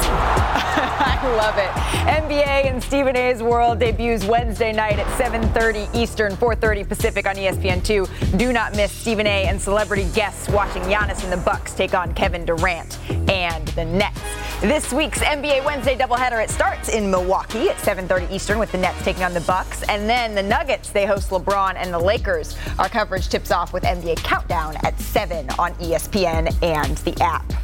[1.06, 1.70] I love it.
[2.04, 8.38] NBA and Stephen A's World debuts Wednesday night at 7:30 Eastern, 4:30 Pacific on ESPN2.
[8.38, 9.46] Do not miss Stephen A.
[9.46, 12.98] and celebrity guests watching Giannis and the Bucks take on Kevin Durant
[13.30, 14.20] and the Nets.
[14.60, 19.02] This week's NBA Wednesday doubleheader it starts in Milwaukee at 7:30 Eastern with the Nets
[19.04, 22.56] taking on the Bucks, and then the Nuggets they host LeBron and the Lakers.
[22.78, 27.63] Our coverage tips off with NBA Countdown at 7 on ESPN and the app.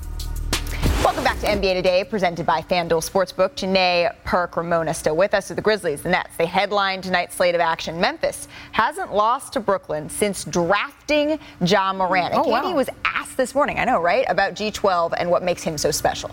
[1.02, 3.56] Welcome back to NBA Today, presented by FanDuel Sportsbook.
[3.56, 5.46] Chiney Perk Ramona still with us.
[5.46, 7.98] So the Grizzlies, the Nets, they headline tonight's slate of action.
[7.98, 12.34] Memphis hasn't lost to Brooklyn since drafting Ja Morant.
[12.34, 12.62] And Oh, wow.
[12.62, 15.90] KD was asked this morning, I know, right, about G12 and what makes him so
[15.90, 16.30] special.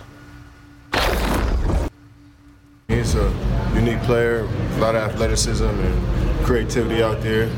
[2.90, 3.34] He's a
[3.74, 7.50] unique player, a lot of athleticism and creativity out there.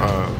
[0.00, 0.30] Uh,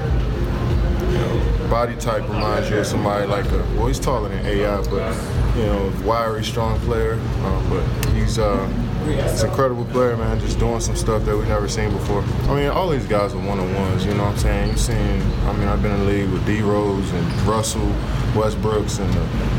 [1.11, 4.81] you know, body type reminds you of somebody like a, well, he's taller than AI,
[4.89, 5.15] but,
[5.57, 7.19] you know, wiry, strong player.
[7.21, 8.67] Uh, but he's, uh,
[9.07, 12.23] he's an incredible player, man, just doing some stuff that we've never seen before.
[12.51, 14.69] I mean, all these guys are one-on-ones, you know what I'm saying?
[14.69, 17.89] You've seen, I mean, I've been in the league with D-Rose and Russell,
[18.35, 19.57] Westbrooks, and uh,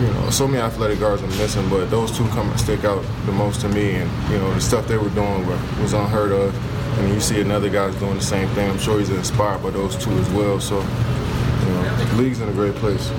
[0.00, 3.04] you know, so many athletic guards are missing, but those two come and stick out
[3.26, 3.96] the most to me.
[3.96, 5.46] And you know, the stuff they were doing
[5.82, 6.54] was unheard of.
[7.02, 8.70] Mean, you see another guys doing the same thing.
[8.70, 10.58] I'm sure he's inspired by those two as well.
[10.58, 13.10] So, you know, the league's in a great place.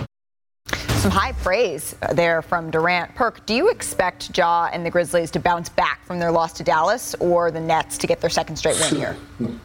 [1.02, 3.16] Some high praise there from Durant.
[3.16, 6.64] Perk, do you expect Ja and the Grizzlies to bounce back from their loss to
[6.64, 9.18] Dallas or the Nets to get their second straight win here?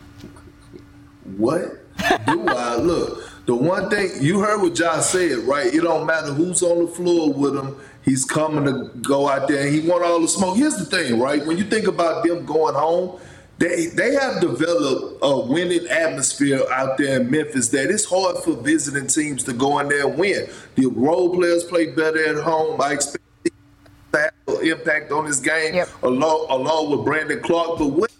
[1.37, 1.95] What
[2.27, 3.31] do I look?
[3.45, 5.67] The one thing you heard what Josh said, right?
[5.67, 7.77] It don't matter who's on the floor with him.
[8.03, 10.57] He's coming to go out there he want all the smoke.
[10.57, 11.45] Here's the thing, right?
[11.45, 13.21] When you think about them going home,
[13.59, 18.53] they they have developed a winning atmosphere out there in Memphis that it's hard for
[18.55, 20.49] visiting teams to go in there and win.
[20.75, 22.81] The role players play better at home.
[22.81, 23.51] I expect to
[24.13, 27.79] have an impact on this game along, along with Brandon Clarke.
[27.79, 28.11] But what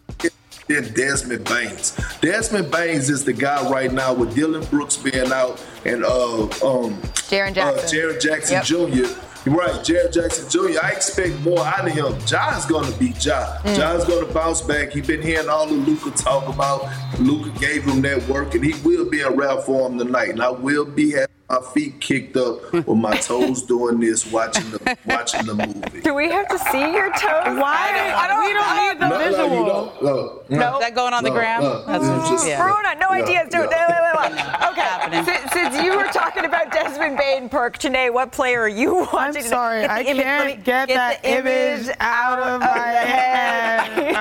[0.69, 1.97] is Desmond Baines?
[2.21, 6.97] Desmond Baines is the guy right now with Dillon Brooks being out and uh um
[7.29, 7.85] Jaren Jackson.
[7.85, 8.65] Uh, Jaren Jackson Yep.
[8.65, 9.21] Jr.
[9.47, 10.81] Right, Jared Jackson Jr.
[10.83, 12.19] I expect more out of him.
[12.27, 13.47] John's gonna be John.
[13.63, 13.77] Mm.
[13.77, 14.91] John's gonna bounce back.
[14.91, 16.89] He been hearing all the Luka talk about.
[17.21, 20.31] Luka gave him that work, and he will be around for him tonight.
[20.31, 24.69] And I will be having my feet kicked up with my toes doing this, watching
[24.71, 26.01] the watching the movie.
[26.01, 27.57] Do we have to see your toes?
[27.57, 28.13] Why?
[28.17, 29.65] I don't, we don't need the No, no, you visual.
[29.67, 30.03] don't.
[30.03, 30.75] No, No.
[30.75, 31.63] Is that going on the No, gram?
[31.63, 31.85] no.
[31.87, 32.61] That's It's just- yeah.
[32.63, 33.49] Verona, no Yeah, ideas.
[33.51, 33.71] Do it.
[33.71, 34.65] yeah.
[34.77, 34.93] Okay.
[35.25, 39.43] Since, since you were talking about Desmond Bane, Perk, Chiney, what player are you watching?
[39.45, 44.17] I'm sorry, I image- can't me get, that the image out of my head.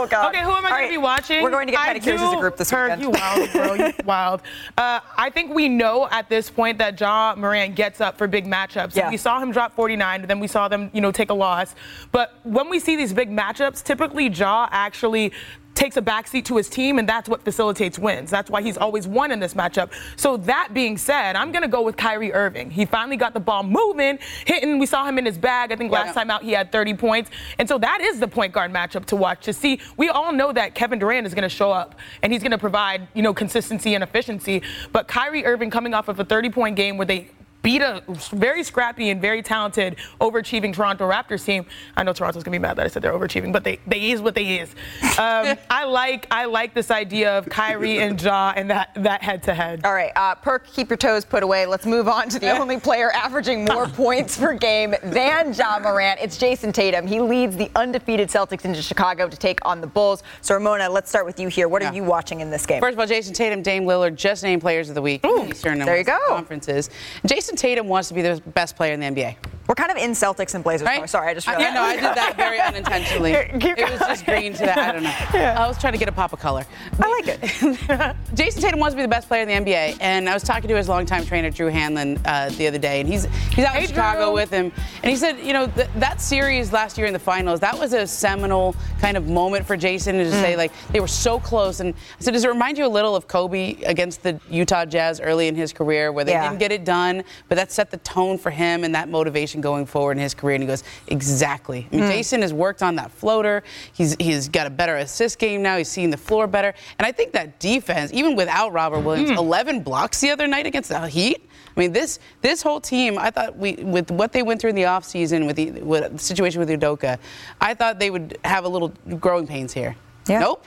[0.00, 0.34] oh God.
[0.34, 1.42] Okay, who am I going right, to be watching?
[1.42, 3.02] We're going to get I pedicures as a group this weekend.
[3.02, 3.74] You wild, bro.
[3.74, 4.42] You wild.
[4.76, 8.46] Uh, I think we know at this point that Ja Morant gets up for big
[8.46, 8.96] matchups.
[8.96, 9.10] Yeah.
[9.10, 11.74] We saw him drop 49, then we saw them, you know, take a loss.
[12.12, 15.32] But when we see these big matchups, typically Ja actually
[15.74, 18.30] takes a backseat to his team, and that's what facilitates wins.
[18.30, 19.92] That's why he's always won in this matchup.
[20.16, 22.70] So that being said, I'm going to go with Kyrie Irving.
[22.70, 24.78] He finally got the ball moving, hitting.
[24.78, 25.72] We saw him in his bag.
[25.72, 27.30] I think last time out he had 30 points.
[27.58, 29.80] And so that is the point guard matchup to watch to see.
[29.96, 32.58] We all know that Kevin Durant is going to show up and he's going to
[32.58, 34.62] provide, you know, consistency and efficiency.
[34.92, 37.30] But Kyrie Irving coming off of a 30 point game where they
[37.62, 41.66] beat a very scrappy and very talented, overachieving Toronto Raptors team.
[41.96, 44.20] I know Toronto's gonna be mad that I said they're overachieving, but they they is
[44.20, 44.70] what they is.
[45.18, 49.42] Um, I like I like this idea of Kyrie and Ja and that that head
[49.44, 49.82] to head.
[49.84, 51.66] All right, uh, Perk, keep your toes put away.
[51.66, 56.20] Let's move on to the only player averaging more points per game than Ja Morant.
[56.20, 57.06] It's Jayson Tatum.
[57.06, 60.22] He leads the undefeated Celtics into Chicago to take on the Bulls.
[60.40, 61.68] So, Ramona, let's start with you here.
[61.68, 62.80] What are you watching in this game?
[62.80, 65.50] First of all, Jayson Tatum, Dame Lillard just named Players of the Week in the
[65.50, 66.18] Eastern there you go.
[66.28, 66.90] conferences.
[67.26, 69.36] Jayson Tatum wants to be the best player in the NBA.
[69.68, 70.84] We're kind of in Celtics and Blazers.
[70.84, 71.08] Right?
[71.08, 71.74] Sorry, I just I, realized.
[71.74, 73.32] yeah, no, I did that very unintentionally.
[73.32, 74.78] It was just green to that.
[74.78, 75.10] I don't know.
[75.38, 76.64] I was trying to get a pop of color.
[77.00, 77.40] I like it.
[78.34, 80.66] Jayson Tatum wants to be the best player in the NBA, and I was talking
[80.68, 83.82] to his longtime trainer Drew Hanlen uh, the other day, and he's he's out Hey,
[83.82, 84.34] in Chicago Drew.
[84.34, 84.72] with him,
[85.04, 87.92] and he said, you know, th- that series last year in the finals, that was
[87.92, 90.30] a seminal kind of moment for Jayson to Mm.
[90.42, 93.14] say like they were so close, and I said, does it remind you a little
[93.14, 96.48] of Kobe against the Utah Jazz early in his career, where they Yeah.
[96.48, 99.86] didn't get it done, but that set the tone for him, and that motivation going
[99.86, 100.54] forward in his career.
[100.56, 101.86] And he goes, exactly.
[101.92, 102.10] I mean, Hmm.
[102.10, 103.62] Jayson has worked on that floater.
[103.92, 105.76] He's he's got a better assist game now.
[105.76, 106.74] He's seeing the floor better.
[106.98, 109.38] And I think that defense, even without Robert Williams, Hmm.
[109.38, 111.46] 11 blocks the other night against the Heat.
[111.76, 114.76] I mean, this this whole team, I thought we with what they went through in
[114.76, 117.18] the offseason with the, with the situation with Udoka,
[117.60, 119.96] I thought they would have a little growing pains here.
[120.28, 120.40] Yeah.
[120.40, 120.66] Nope.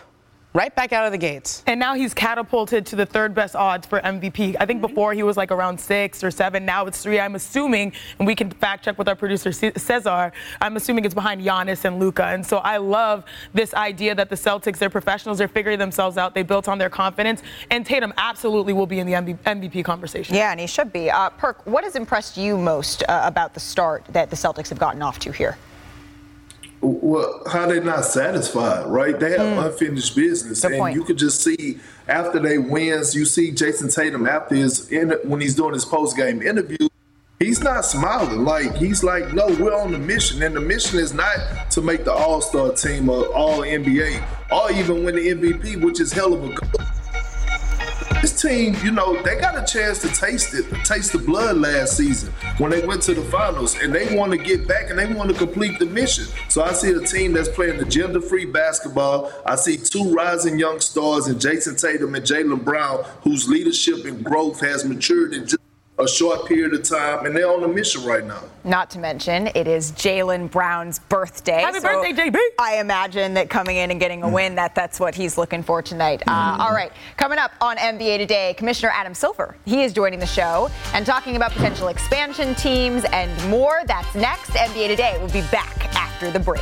[0.55, 1.63] Right back out of the gates.
[1.65, 4.55] And now he's catapulted to the third best odds for MVP.
[4.59, 6.63] I think before he was like around six or seven.
[6.63, 7.19] Now it's three.
[7.19, 10.31] I'm assuming, and we can fact check with our producer Cesar.
[10.61, 12.25] I'm assuming it's behind Giannis and Luka.
[12.25, 13.23] And so I love
[13.55, 16.35] this idea that the Celtics, they're professionals, they're figuring themselves out.
[16.35, 20.35] They built on their confidence, and Tatum absolutely will be in the MVP conversation.
[20.35, 21.09] Yeah, and he should be.
[21.09, 24.77] Uh, Perk, what has impressed you most uh, about the start that the Celtics have
[24.77, 25.57] gotten off to here?
[26.83, 29.17] Well, how they not satisfied, right?
[29.17, 29.65] They have hmm.
[29.65, 30.95] unfinished business, Good and point.
[30.95, 35.39] you could just see after they wins, you see Jayson Tatum after his in, when
[35.39, 36.89] he's doing his post game interview,
[37.39, 38.43] he's not smiling.
[38.43, 42.03] Like he's like, no, we're on the mission, and the mission is not to make
[42.03, 46.33] the All Star team or All NBA or even win the MVP, which is hell
[46.33, 47.02] of a goal.
[48.21, 51.97] This team, you know, they got a chance to taste it, taste the blood last
[51.97, 55.11] season when they went to the finals, and they want to get back and they
[55.13, 56.25] want to complete the mission.
[56.47, 59.31] So I see a team that's playing agenda-free basketball.
[59.45, 64.23] I see two rising young stars in Jayson Tatum and Jaylen Brown, whose leadership and
[64.23, 65.57] growth has matured in just
[65.99, 68.41] a short period of time, and they're on a mission right now.
[68.63, 71.61] Not to mention, it is Jaylen Brown's birthday.
[71.61, 72.37] Happy birthday, JB.
[72.59, 75.81] I imagine that coming in and getting a win, that that's what he's looking for
[75.81, 76.23] tonight.
[76.27, 79.55] Uh, all right, coming up on NBA Today, Commissioner Adam Silver.
[79.65, 83.81] He is joining the show and talking about potential expansion teams and more.
[83.85, 84.51] That's next.
[84.51, 86.61] NBA Today will be back after the break.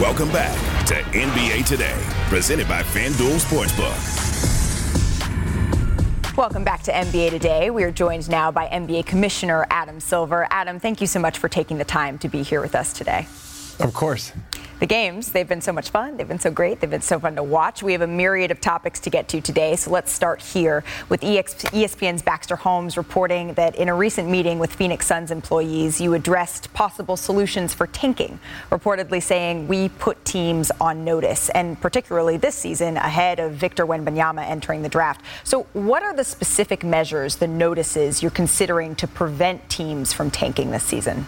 [0.00, 1.96] Welcome back to NBA Today,
[2.28, 3.94] presented by FanDuel Sportsbook.
[6.36, 7.70] Welcome back to NBA Today.
[7.70, 10.48] We are joined now by NBA Commissioner Adam Silver.
[10.50, 13.28] Adam, thank you so much for taking the time to be here with us today.
[13.80, 14.32] Of course.
[14.80, 16.16] The games, they've been so much fun.
[16.16, 16.80] They've been so great.
[16.80, 17.82] They've been so fun to watch.
[17.82, 19.76] We have a myriad of topics to get to today.
[19.76, 24.74] So let's start here with ESPN's Baxter Holmes reporting that in a recent meeting with
[24.74, 31.04] Phoenix Suns employees, you addressed possible solutions for tanking, reportedly saying we put teams on
[31.04, 35.22] notice, and particularly this season ahead of Victor Wembanyama entering the draft.
[35.44, 40.72] So, what are the specific measures, the notices you're considering to prevent teams from tanking
[40.72, 41.26] this season?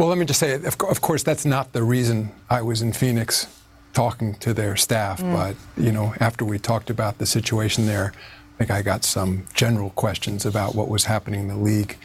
[0.00, 2.94] Well, let me just say, of, of course, that's not the reason I was in
[2.94, 3.46] Phoenix
[3.92, 5.20] talking to their staff.
[5.20, 5.34] Mm.
[5.34, 8.14] But, you know, after we talked about the situation there,
[8.54, 11.98] I think I got some general questions about what was happening in the league.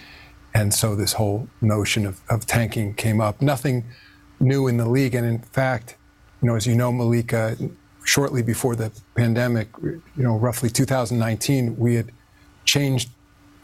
[0.53, 3.41] And so this whole notion of, of tanking came up.
[3.41, 3.85] Nothing
[4.41, 5.15] new in the league.
[5.15, 5.95] And in fact,
[6.41, 7.55] you know, as you know, Malika,
[8.03, 12.11] shortly before the pandemic, you know, roughly 2019, we had
[12.65, 13.09] changed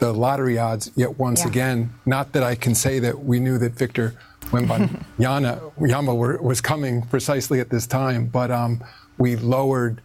[0.02, 1.48] the lottery odds yet once Yeah.
[1.48, 1.94] again.
[2.06, 4.14] Not that I can say that we knew that Victor
[4.50, 8.82] Wembanyama Yama were, was coming precisely at this time, but um,
[9.16, 10.02] we lowered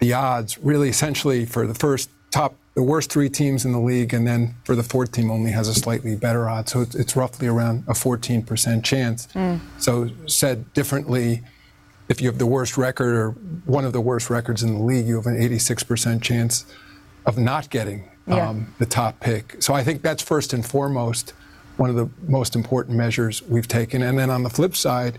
[0.00, 4.12] the odds really essentially for the first top the worst three teams in the league,
[4.12, 6.72] and then for the fourth team only has a slightly better odds.
[6.72, 9.26] So it's, it's roughly around a 14% chance.
[9.34, 9.58] Mm.
[9.78, 11.42] So said differently,
[12.08, 13.30] if you have the worst record or
[13.66, 16.66] one of the worst records in the league, you have an 86% chance
[17.26, 18.48] of not getting yeah.
[18.48, 19.56] um, the top pick.
[19.62, 21.32] So I think that's first and foremost
[21.76, 24.02] one of the most important measures we've taken.
[24.02, 25.18] And then on the flip side,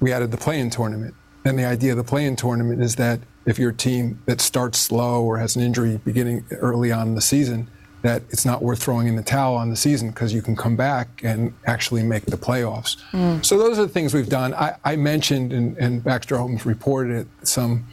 [0.00, 1.14] we added the play-in tournament.
[1.44, 5.22] And the idea of the play-in tournament is that if you're team that starts slow
[5.22, 7.68] or has an injury beginning early on in the season,
[8.02, 10.74] that it's not worth throwing in the towel on the season because you can come
[10.74, 12.96] back and actually make the playoffs.
[13.12, 13.44] Mm.
[13.44, 14.54] So those are the things we've done.
[14.54, 17.86] I, I mentioned, and, and, Baxter Holmes reported it, some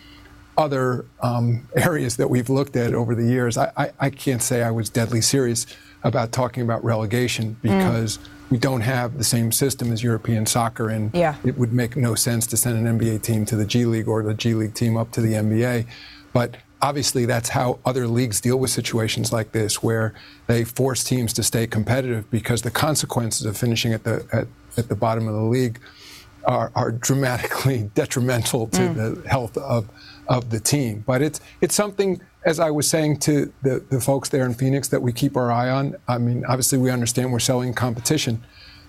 [0.57, 3.57] other um, areas that we've looked at over the years.
[3.57, 5.67] I, I, I, can't say I was deadly serious
[6.03, 7.61] about talking about relegation mm.
[7.61, 8.17] because.
[8.17, 11.35] Mm we don't have the same system as European soccer, and yeah.
[11.43, 14.23] it would make no sense to send an NBA team to the G League or
[14.23, 15.85] the G League team up to the NBA.
[16.31, 20.13] But obviously, that's how other leagues deal with situations like this, where
[20.47, 24.47] they force teams to stay competitive because the consequences of finishing at the at,
[24.77, 25.79] at the bottom of the league
[26.45, 28.95] are, are dramatically detrimental to mm.
[28.95, 29.89] the health of
[30.29, 31.03] of the team.
[31.05, 34.87] But it's it's something as I was saying to the, the folks there in Phoenix
[34.87, 38.41] that we keep our eye on, I mean, obviously we understand we're selling competition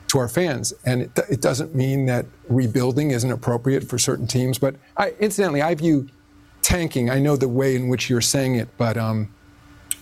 [0.09, 4.59] to our fans, and it, it doesn't mean that rebuilding isn't appropriate for certain teams.
[4.59, 6.09] But I, incidentally, I view
[6.63, 7.11] tanking.
[7.11, 9.35] I know the way in which you're saying it, but um,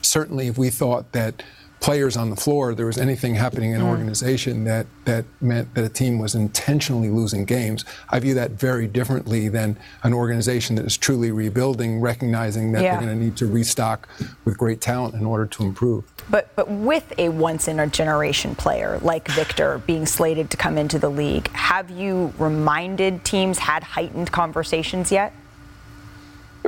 [0.03, 1.43] certainly if we thought that
[1.87, 3.91] players on the floor, there was anything happening in an mm.
[3.91, 8.89] organization that, that meant that a team was intentionally losing games, I view that very
[8.89, 12.97] differently than an organization that is truly rebuilding, recognizing that yeah.
[12.97, 14.09] they're going to need to restock
[14.45, 16.03] with great talent in order to improve.
[16.29, 20.77] But, but with a once in a generation player like Victor being slated to come
[20.79, 25.33] into the league, have you reminded teams, had heightened conversations yet?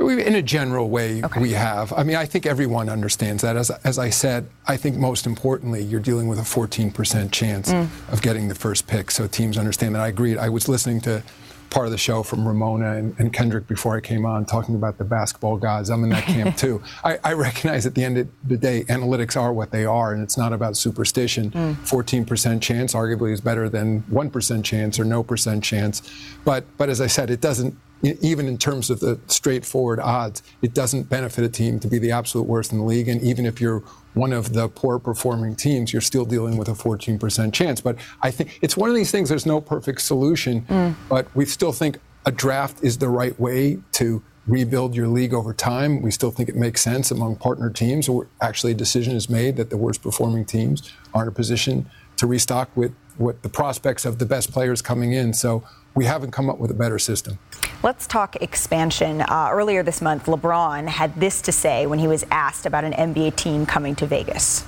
[0.07, 1.41] In a general way, okay.
[1.41, 1.91] we have.
[1.93, 3.55] I mean, I think everyone understands that.
[3.55, 7.87] As, as I said, I think most importantly, you're dealing with a 14% chance mm.
[8.11, 9.11] of getting the first pick.
[9.11, 10.01] So teams understand that.
[10.01, 10.37] I agreed.
[10.37, 11.23] I was listening to
[11.69, 14.97] part of the show from Ramona and, and, Kendrick before I came on, talking about
[14.97, 15.89] the basketball gods.
[15.89, 16.81] I'm in that camp too.
[17.03, 20.23] I, I, recognize at the end of the day, analytics are what they are, and
[20.23, 21.51] it's not about superstition.
[21.51, 21.75] Mm.
[21.75, 26.01] 14% chance arguably is better than 1% chance or no percent chance.
[26.43, 30.73] But, but as I said, it doesn't even in terms of the straightforward odds, it
[30.73, 33.07] doesn't benefit a team to be the absolute worst in the league.
[33.07, 33.79] And even if you're
[34.13, 37.81] one of the poor performing teams, you're still dealing with a 14% chance.
[37.81, 40.95] But I think it's one of these things, there's no perfect solution, mm.
[41.07, 45.53] but we still think a draft is the right way to rebuild your league over
[45.53, 46.01] time.
[46.01, 48.09] We still think it makes sense among partner teams.
[48.09, 51.89] Or actually, a decision is made that the worst performing teams are in a position
[52.17, 55.33] to restock with what the prospects of the best players coming in.
[55.33, 55.63] So
[55.95, 57.39] we haven't come up with a better system.
[57.83, 59.21] Let's talk expansion.
[59.21, 62.93] Uh, earlier this month, LeBron had this to say when he was asked about an
[62.93, 64.65] NBA team coming to Vegas.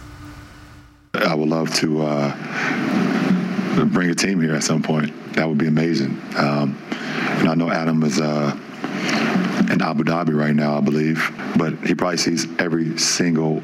[1.13, 5.13] I would love to uh, bring a team here at some point.
[5.33, 6.19] That would be amazing.
[6.37, 8.57] Um, and I know Adam is uh,
[9.71, 13.61] in Abu Dhabi right now, I believe, but he probably sees every single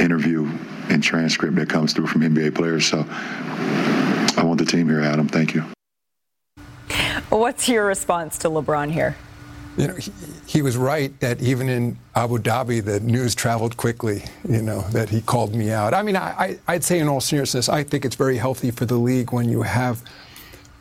[0.00, 0.50] interview
[0.88, 2.86] and transcript that comes through from NBA players.
[2.86, 5.28] So I want the team here, Adam.
[5.28, 5.64] Thank you.
[7.32, 9.16] What's your response to LeBron here?
[9.78, 10.12] You know, he,
[10.46, 15.08] he, was right that even in Abu Dhabi, the news traveled quickly, you know, that
[15.08, 15.94] he called me out.
[15.94, 18.96] I mean, I, would say in all seriousness, I think it's very healthy for the
[18.96, 20.02] league when you have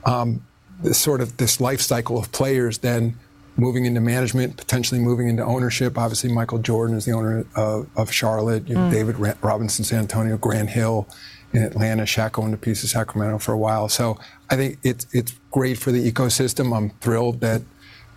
[0.05, 0.45] um,
[0.83, 3.15] this sort of this life cycle of players then
[3.55, 5.97] moving into management, potentially moving into ownership.
[5.97, 8.67] Obviously, Michael Jordan is the owner of, of Charlotte.
[8.67, 8.91] You mm.
[8.91, 11.07] David Robinson, San Antonio, Grant Hill
[11.53, 12.03] in Atlanta.
[12.03, 13.89] Shaq owned a piece of Sacramento for a while.
[13.89, 14.17] So
[14.49, 16.75] I think it's it's great for the ecosystem.
[16.75, 17.61] I'm thrilled that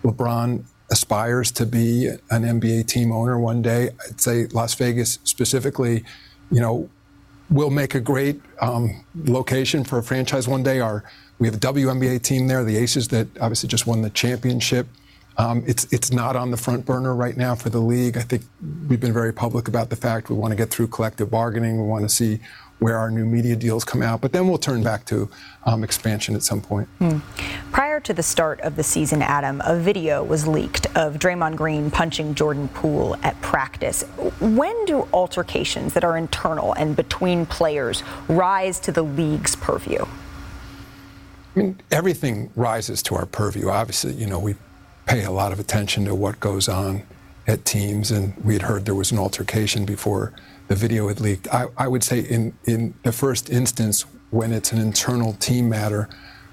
[0.02, 3.90] LeBron aspires to be an NBA team owner one day.
[4.06, 6.04] I'd say Las Vegas specifically,
[6.50, 6.88] you know,
[7.50, 10.80] will make a great um, location for a franchise one day.
[10.80, 11.04] Our
[11.38, 14.86] we have a WNBA team there, the Aces, that obviously just won the championship.
[15.36, 18.16] Um, it's it's not on the front burner right now for the league.
[18.16, 18.42] I think
[18.88, 21.80] we've been very public about the fact we want to get through collective bargaining.
[21.80, 22.38] We want to see
[22.84, 25.26] where our new media deals come out, but then we'll turn back to
[25.64, 26.86] um, expansion at some point.
[26.98, 27.20] Hmm.
[27.72, 31.90] Prior to the start of the season, Adam, a video was leaked of Draymond Green
[31.90, 34.02] punching Jordan Poole at practice.
[34.38, 40.04] When do altercations that are internal and between players rise to the league's purview?
[41.56, 43.70] I mean, everything rises to our purview.
[43.70, 44.56] Obviously, you know, we
[45.06, 47.02] pay a lot of attention to what goes on
[47.46, 50.34] at teams, and we had heard there was an altercation before
[50.68, 51.48] the video had leaked.
[51.52, 56.08] I, I would say in, in the first instance, when it's an internal team matter,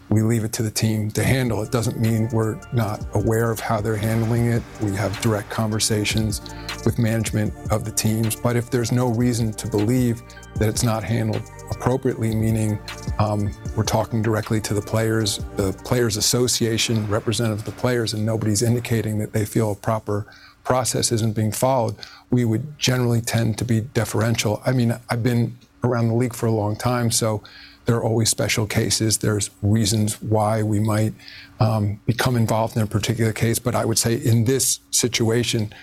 [0.09, 1.63] we leave it to the team to handle.
[1.63, 4.61] It doesn't mean we're not aware of how they're handling it.
[4.81, 6.41] We have direct conversations
[6.83, 8.35] with management of the teams.
[8.35, 10.21] But if there's no reason to believe
[10.55, 12.77] that it's not handled appropriately, meaning
[13.19, 18.25] um, we're talking directly to the players, the Players Association, representative of the players, and
[18.25, 20.27] nobody's indicating that they feel a proper
[20.63, 21.95] process isn't being followed,
[22.29, 24.61] we would generally tend to be deferential.
[24.65, 27.43] I mean, I've been around the league for a long time, so
[27.85, 29.17] there are always special cases.
[29.17, 31.13] There's reasons why we might
[31.59, 33.59] um, become involved in a particular case.
[33.59, 35.73] But I would say in this situation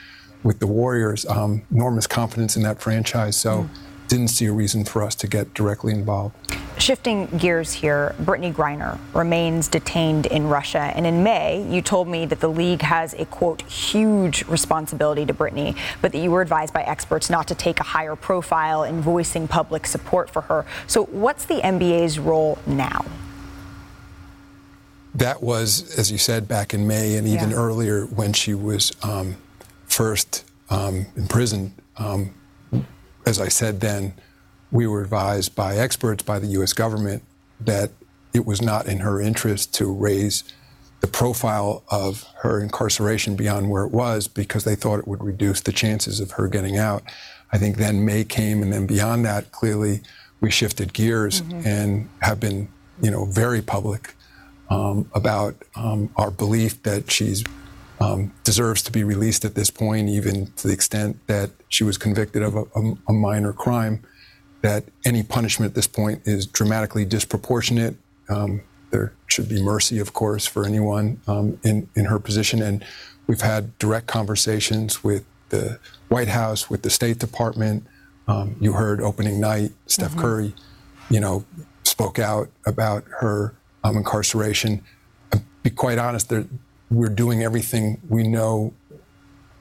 [0.45, 3.37] with the Warriors, um, enormous confidence in that franchise.
[3.37, 3.63] So.
[3.63, 3.69] Mm
[4.09, 6.35] didn't see a reason for us to get directly involved.
[6.79, 10.93] Shifting gears here, Brittney Griner remains detained in Russia.
[10.95, 15.35] And in May, you told me that the league has a quote, huge responsibility to
[15.35, 19.01] Brittney, but that you were advised by experts not to take a higher profile in
[19.01, 20.65] voicing public support for her.
[20.87, 23.05] So, what's the NBA's role now?
[25.15, 27.57] That was, as you said, back in May and even yeah.
[27.57, 29.37] earlier when she was um,
[29.87, 31.73] first um, imprisoned.
[31.97, 32.35] Um,
[33.29, 34.15] as I said then,
[34.73, 36.73] we were advised by experts, by the U.S.
[36.73, 37.23] government,
[37.61, 37.91] that
[38.33, 40.45] it was not in her interest to raise
[41.01, 45.61] the profile of her incarceration beyond where it was because they thought it would reduce
[45.61, 47.03] the chances of her getting out.
[47.53, 50.01] I think then May came, and then beyond that, clearly
[50.41, 51.67] we shifted gears mm-hmm.
[51.67, 52.69] and have been,
[53.03, 54.15] you know, very public
[54.71, 57.45] um, about um, our belief that she's
[58.01, 61.99] um, deserves to be released at this point, even to the extent that she was
[61.99, 64.03] convicted of a, a, a, minor crime,
[64.63, 67.97] that any punishment at this point is dramatically disproportionate.
[68.29, 72.63] Um, there should be mercy, of course, for anyone um, in, in her position.
[72.63, 72.85] And
[73.27, 75.79] we've had direct conversations with the
[76.09, 77.87] White House, with the State Department.
[78.29, 80.21] Um, you heard opening night, Steph mm-hmm.
[80.21, 80.55] Curry,
[81.11, 81.45] you know,
[81.83, 84.83] spoke out about her um, incarceration.
[85.33, 86.47] I'll be quite honest, there,
[86.91, 88.73] we're doing everything we know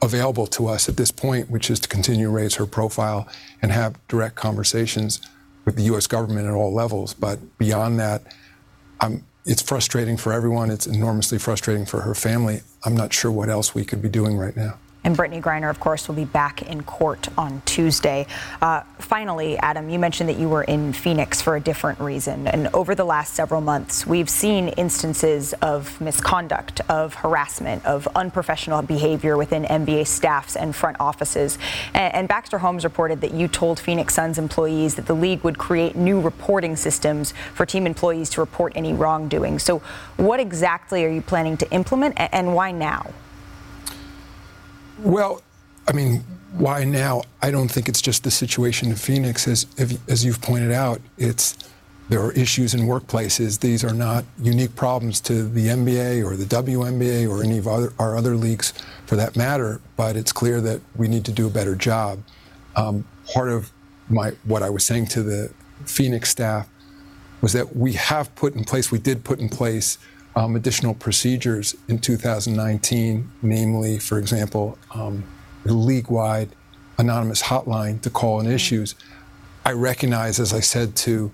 [0.01, 3.27] available to us at this point, which is to continue to raise her profile
[3.61, 5.19] and have direct conversations
[5.65, 6.07] with the U.S.
[6.07, 7.13] government at all levels.
[7.13, 8.33] But beyond that,
[9.01, 10.69] I'm, it's frustrating for everyone.
[10.69, 12.61] It's enormously frustrating for her family.
[12.85, 14.77] I'm not sure what else we could be doing right now.
[15.07, 18.27] And Brittney Griner, of course, will be back in court on Tuesday.
[18.61, 22.45] Uh, finally, Adam, you mentioned that you were in Phoenix for a different reason.
[22.45, 28.81] And over the last several months, we've seen instances of misconduct, of harassment, of unprofessional
[28.81, 31.57] behavior within NBA staffs and front offices.
[31.93, 35.57] And, and Baxter Holmes reported that you told Phoenix Suns employees that the league would
[35.57, 39.57] create new reporting systems for team employees to report any wrongdoing.
[39.59, 39.81] So,
[40.17, 43.13] what exactly are you planning to implement, and why now?
[44.99, 45.41] Well,
[45.87, 46.23] I mean,
[46.53, 47.23] why now?
[47.41, 49.47] I don't think it's just the situation in Phoenix.
[49.47, 49.67] As,
[50.07, 51.55] as you've pointed out, it's
[52.09, 53.59] there are issues in workplaces.
[53.59, 57.93] These are not unique problems to the NBA or the WNBA or any of other,
[57.99, 58.73] our other leagues
[59.05, 62.19] for that matter, but it's clear that we need to do a better job.
[62.75, 63.71] Um, part of
[64.09, 65.51] my, what I was saying to the
[65.85, 66.69] Phoenix staff
[67.41, 69.97] was that we have put in place, we did put in place
[70.37, 75.23] um, additional procedures in 2019, namely, for example, um,
[75.63, 76.49] the league wide
[76.99, 78.93] anonymous hotline to call in issues.
[79.65, 81.31] I recognize, as I said to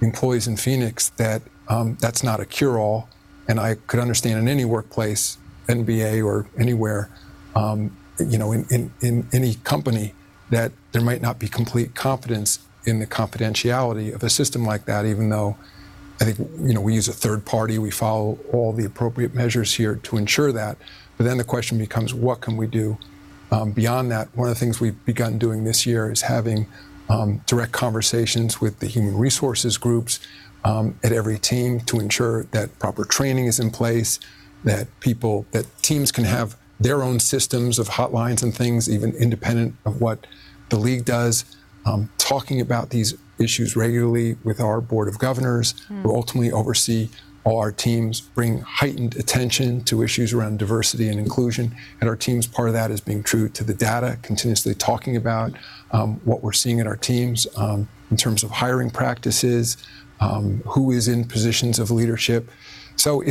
[0.00, 3.10] employees in Phoenix, that um, that's not a cure all.
[3.48, 5.36] And I could understand in any workplace,
[5.68, 7.10] NBA or anywhere,
[7.54, 10.14] um, you know, in, in, in any company,
[10.48, 15.04] that there might not be complete confidence in the confidentiality of a system like that,
[15.04, 15.58] even though
[16.20, 17.78] I think you know we use a third party.
[17.78, 20.78] We follow all the appropriate measures here to ensure that.
[21.18, 22.96] But then the question becomes, what can we do
[23.50, 24.28] um, beyond that?
[24.36, 26.66] One of the things we've begun doing this year is having
[27.10, 30.20] um, direct conversations with the human resources groups
[30.64, 34.20] um, at every team to ensure that proper training is in place,
[34.64, 39.74] that people, that teams can have their own systems of hotlines and things, even independent
[39.84, 40.26] of what
[40.68, 41.44] the league does.
[41.84, 46.02] Um, talking about these issues regularly with our board of governors, mm.
[46.02, 47.08] who ultimately oversee
[47.44, 51.74] all our teams, bring heightened attention to issues around diversity and inclusion.
[52.00, 55.52] And our teams, part of that is being true to the data, continuously talking about
[55.92, 59.78] um, what we're seeing in our teams um, in terms of hiring practices,
[60.20, 62.50] um, who is in positions of leadership.
[62.96, 63.22] So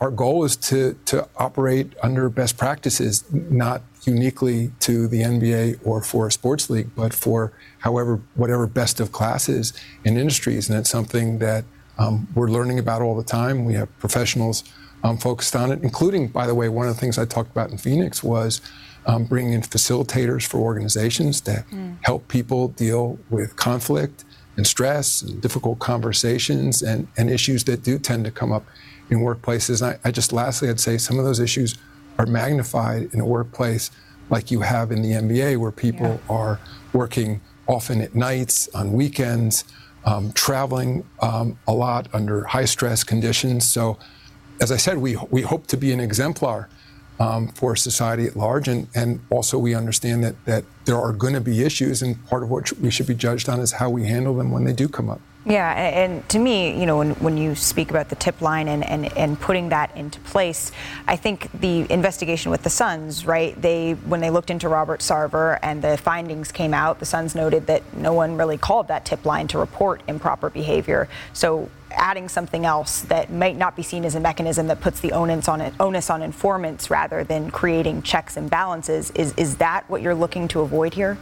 [0.00, 6.02] our goal is to, to operate under best practices, not uniquely to the NBA or
[6.02, 9.72] for a sports league, but for however, whatever best of classes
[10.04, 10.68] in industries.
[10.68, 11.64] And it's something that
[11.98, 13.64] um, we're learning about all the time.
[13.64, 14.64] We have professionals
[15.02, 17.70] um, focused on it, including, by the way, one of the things I talked about
[17.70, 18.60] in Phoenix was
[19.06, 21.96] um, bringing in facilitators for organizations to mm.
[22.02, 24.24] help people deal with conflict
[24.56, 28.64] and stress and difficult conversations and, and issues that do tend to come up
[29.10, 29.82] in workplaces.
[29.82, 31.76] I, I just lastly, I'd say some of those issues
[32.18, 33.90] are magnified in a workplace
[34.30, 36.34] like you have in the NBA, where people yeah.
[36.34, 36.60] are
[36.92, 39.64] working often at nights, on weekends,
[40.04, 43.66] um, traveling um, a lot under high stress conditions.
[43.66, 43.98] So,
[44.60, 46.68] as I said, we, we hope to be an exemplar
[47.18, 48.68] um, for society at large.
[48.68, 52.42] And, and also, we understand that, that there are going to be issues, and part
[52.42, 54.88] of what we should be judged on is how we handle them when they do
[54.88, 55.20] come up.
[55.46, 58.82] Yeah, and to me, you know, when, when you speak about the tip line and,
[58.82, 60.72] and, and putting that into place,
[61.06, 63.60] I think the investigation with the Suns, right?
[63.60, 67.66] They when they looked into Robert Sarver and the findings came out, the Suns noted
[67.66, 71.08] that no one really called that tip line to report improper behavior.
[71.34, 75.12] So adding something else that might not be seen as a mechanism that puts the
[75.12, 80.00] onus on onus on informants rather than creating checks and balances is is that what
[80.00, 81.18] you're looking to avoid here?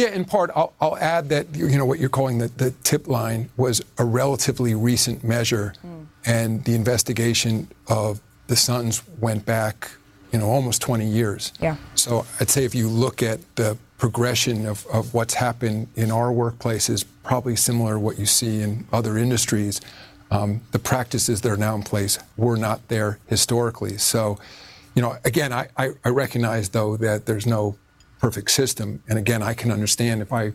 [0.00, 3.06] Yeah, in part, I'll, I'll, add that you know what you're calling the, the tip
[3.06, 6.06] line was a relatively recent measure, mm.
[6.24, 9.90] and the investigation of the Suns went back,
[10.32, 11.52] you know, almost 20 years.
[11.60, 11.76] Yeah.
[11.96, 16.30] So I'd say if you look at the progression of, of what's happened in our
[16.30, 19.82] workplaces, probably similar to what you see in other industries.
[20.30, 23.98] Um, the practices that are now in place were not there historically.
[23.98, 24.38] So,
[24.94, 27.76] you know, again, I, I, I recognize though that there's no
[28.20, 29.02] perfect system.
[29.08, 30.52] And again, I can understand if I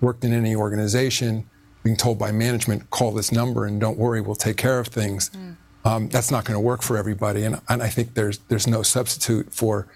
[0.00, 1.48] worked in any organization
[1.82, 5.30] being told by management, call this number and don't worry, we'll take care of things.
[5.30, 5.56] Mm.
[5.84, 7.44] Um, that's not going to work for everybody.
[7.44, 9.86] And, and I think there's, there's no substitute for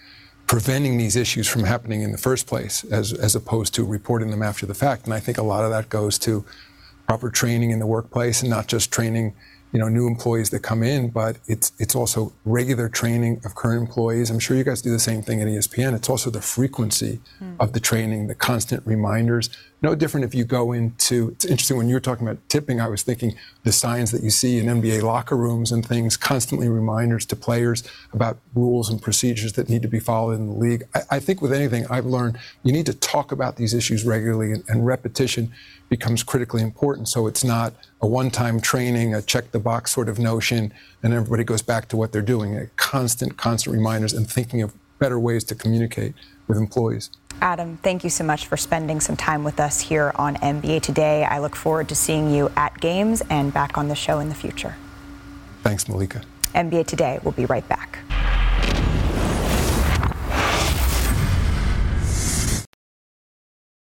[0.46, 4.42] preventing these issues from happening in the first place as, as opposed to reporting them
[4.42, 5.05] after the fact.
[5.05, 6.44] And I think a lot of that goes to
[7.07, 9.34] proper training in the workplace and not just training
[9.72, 13.80] you know, new employees that come in, but it's it's also regular training of current
[13.80, 14.30] employees.
[14.30, 15.94] I'm sure you guys do the same thing at ESPN.
[15.94, 17.56] It's also the frequency mm.
[17.58, 19.48] of the training, the constant reminders.
[19.83, 21.30] No different if you go into.
[21.30, 22.80] It's interesting when you were talking about tipping.
[22.80, 26.68] I was thinking the signs that you see in NBA locker rooms and things, constantly
[26.68, 30.85] reminders to players about rules and procedures that need to be followed in the league.
[30.95, 34.53] I, I think with anything I've learned, you need to talk about these issues regularly,
[34.53, 35.53] and, and repetition
[35.89, 37.09] becomes critically important.
[37.09, 40.72] So it's not a one-time training, a check the box sort of notion,
[41.03, 42.57] and everybody goes back to what they're doing.
[42.57, 46.14] A constant, constant reminders and thinking of better ways to communicate
[46.49, 47.11] with employees.
[47.40, 51.24] Adam, thank you so much for spending some time with us here on NBA Today.
[51.24, 54.34] I look forward to seeing you at games and back on the show in the
[54.34, 54.76] future.
[55.62, 56.22] Thanks, Malika.
[56.55, 57.99] NBA Today We'll be right back.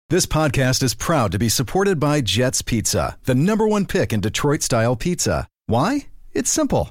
[0.08, 4.20] This podcast is proud to be supported by Jets Pizza, the number one pick in
[4.20, 5.48] Detroit style pizza.
[5.66, 6.08] Why?
[6.32, 6.90] It's simple.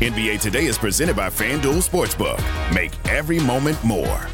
[0.00, 2.40] NBA Today is presented by FanDuel Sportsbook.
[2.74, 4.26] Make every moment more.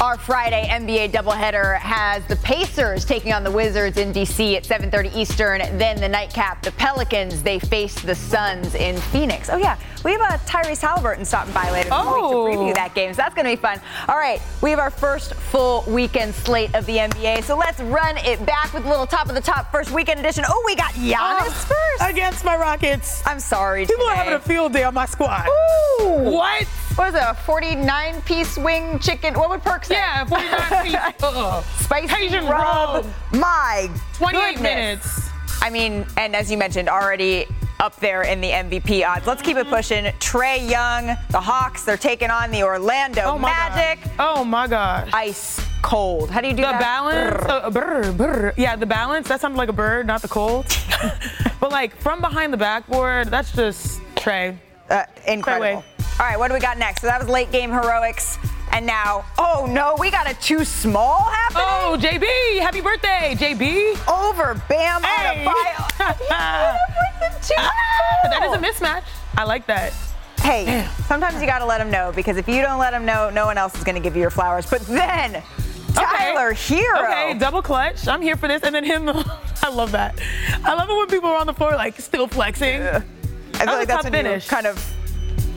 [0.00, 5.14] Our Friday NBA doubleheader has the Pacers taking on the Wizards in DC at 7:30
[5.14, 5.60] Eastern.
[5.78, 9.48] Then the nightcap, the Pelicans they face the Suns in Phoenix.
[9.50, 12.44] Oh yeah, we have a Tyrese Haliburton stopping by later this oh.
[12.44, 13.80] week to preview that game, so that's going to be fun.
[14.08, 18.16] All right, we have our first full weekend slate of the NBA, so let's run
[18.18, 20.44] it back with a little top of the top first weekend edition.
[20.46, 23.22] Oh, we got Giannis oh, first against my Rockets.
[23.26, 23.86] I'm sorry.
[23.86, 24.12] People today.
[24.12, 25.46] are having a field day on my squad.
[25.46, 26.30] Ooh.
[26.30, 26.66] What?
[26.98, 27.22] What is it?
[27.22, 29.34] A 49 piece wing chicken?
[29.34, 29.94] What would Perk say?
[29.94, 30.94] Yeah, 49 piece.
[31.22, 33.04] uh, Spicy Cajun rub.
[33.04, 33.06] rub.
[33.32, 34.62] My 28 goodness.
[34.62, 35.27] minutes.
[35.60, 37.46] I mean, and as you mentioned, already
[37.80, 39.26] up there in the MVP odds.
[39.26, 40.04] Let's keep it pushing.
[40.04, 44.02] Trae Young, the Hawks, they're taking on the Orlando oh Magic.
[44.16, 44.38] God.
[44.38, 45.10] Oh my gosh.
[45.12, 46.30] Ice cold.
[46.30, 46.80] How do you do the that?
[46.80, 47.44] balance?
[47.44, 47.50] Brr.
[47.50, 48.54] Uh, brr, brr.
[48.56, 49.28] Yeah, the balance.
[49.28, 50.66] That sounded like a bird, not the cold.
[51.60, 54.56] but like from behind the backboard, that's just Trae.
[54.90, 55.84] Uh, incredible.
[56.18, 57.02] All right, what do we got next?
[57.02, 58.38] So that was late game heroics.
[58.72, 61.64] And now, oh no, we got a too small happening.
[61.66, 64.08] Oh, JB, happy birthday, JB.
[64.08, 65.28] Over Bam hey.
[65.28, 66.14] on a bio.
[67.60, 69.04] Ah, that is a mismatch.
[69.36, 69.92] I like that.
[70.40, 73.30] Hey, sometimes you got to let them know because if you don't let them know,
[73.30, 74.68] no one else is to give you your flowers.
[74.68, 75.42] But then,
[75.94, 76.76] Tyler okay.
[76.76, 77.04] Herro.
[77.04, 78.06] Okay, double clutch.
[78.06, 78.62] I'm here for this.
[78.62, 79.08] And then him,
[79.62, 80.20] I love that.
[80.64, 82.80] I love it when people are on the floor like still flexing.
[82.80, 83.02] Yeah.
[83.54, 84.46] I feel like that's when finish.
[84.46, 84.94] kind of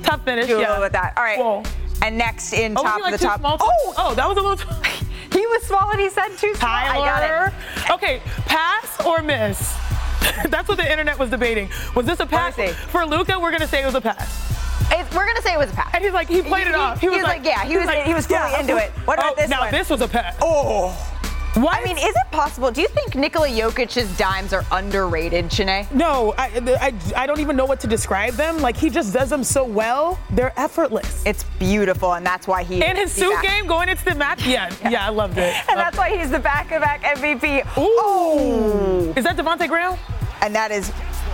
[0.03, 0.47] Tough finish.
[0.47, 0.79] Do yeah.
[0.79, 1.13] with that.
[1.17, 1.39] All right.
[1.39, 1.63] Whoa.
[2.01, 3.41] And next in oh, top like of the top.
[3.43, 4.73] oh, oh, that was a little.
[5.31, 6.69] He was small and he said too small.
[6.69, 7.53] I got Tyler.
[7.91, 9.73] Okay, pass or miss?
[10.49, 11.69] That's what the internet was debating.
[11.95, 12.55] Was this a pass
[12.89, 13.39] for Luka?
[13.39, 14.51] We're gonna say it was a pass.
[14.91, 15.89] It, we're gonna say it was a pass.
[15.93, 16.99] And he's like, he played it He- off.
[16.99, 18.91] he was like, yeah, he was- he was fully into it.
[19.05, 19.71] What about oh, this Now one?
[19.71, 20.35] this was a pass.
[20.41, 21.10] Oh.
[21.55, 22.71] I mean, is it possible?
[22.71, 25.87] Do you think Nikola Jokic's dimes are underrated, Chiney?
[25.93, 26.49] No, I,
[26.79, 28.59] I, I don't even know what to describe them.
[28.59, 30.19] Like he just does them so well.
[30.29, 31.23] They're effortless.
[31.25, 34.45] It's beautiful, and that's why he in his suit back- game going into the match.
[34.51, 35.53] Yeah, yeah, I loved it.
[35.69, 37.65] And that's why he's the back-to-back MVP.
[37.77, 39.97] Oh, is that Devonte' Graham?
[40.41, 40.91] And that is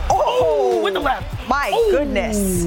[0.10, 1.48] oh, with the oh, left.
[1.50, 2.66] My goodness.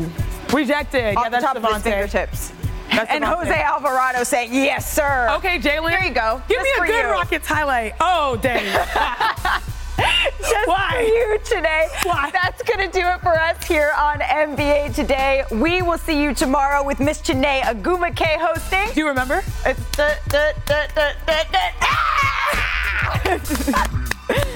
[0.52, 1.14] Rejected.
[1.16, 1.82] Off yeah, the that's top of his Devonte'.
[1.82, 2.52] fingertips.
[2.90, 3.24] That's and.
[3.24, 5.90] Jose Alvarado saying, "Yes, sir." Okay, Jalen.
[5.90, 6.42] There you go.
[6.48, 7.10] Give Just me a good you.
[7.10, 7.94] Rockets highlight.
[8.00, 8.64] Oh, dang.
[10.40, 10.90] Just Why?
[10.94, 11.88] for you today.
[12.04, 12.30] Why?
[12.32, 15.44] That's going to do it for us here on NBA Today.
[15.50, 18.88] We will see you tomorrow with Miss Chiney Ogwumike hosting.
[18.94, 19.42] Do you remember?
[19.66, 19.74] Uh,
[23.26, 23.70] it's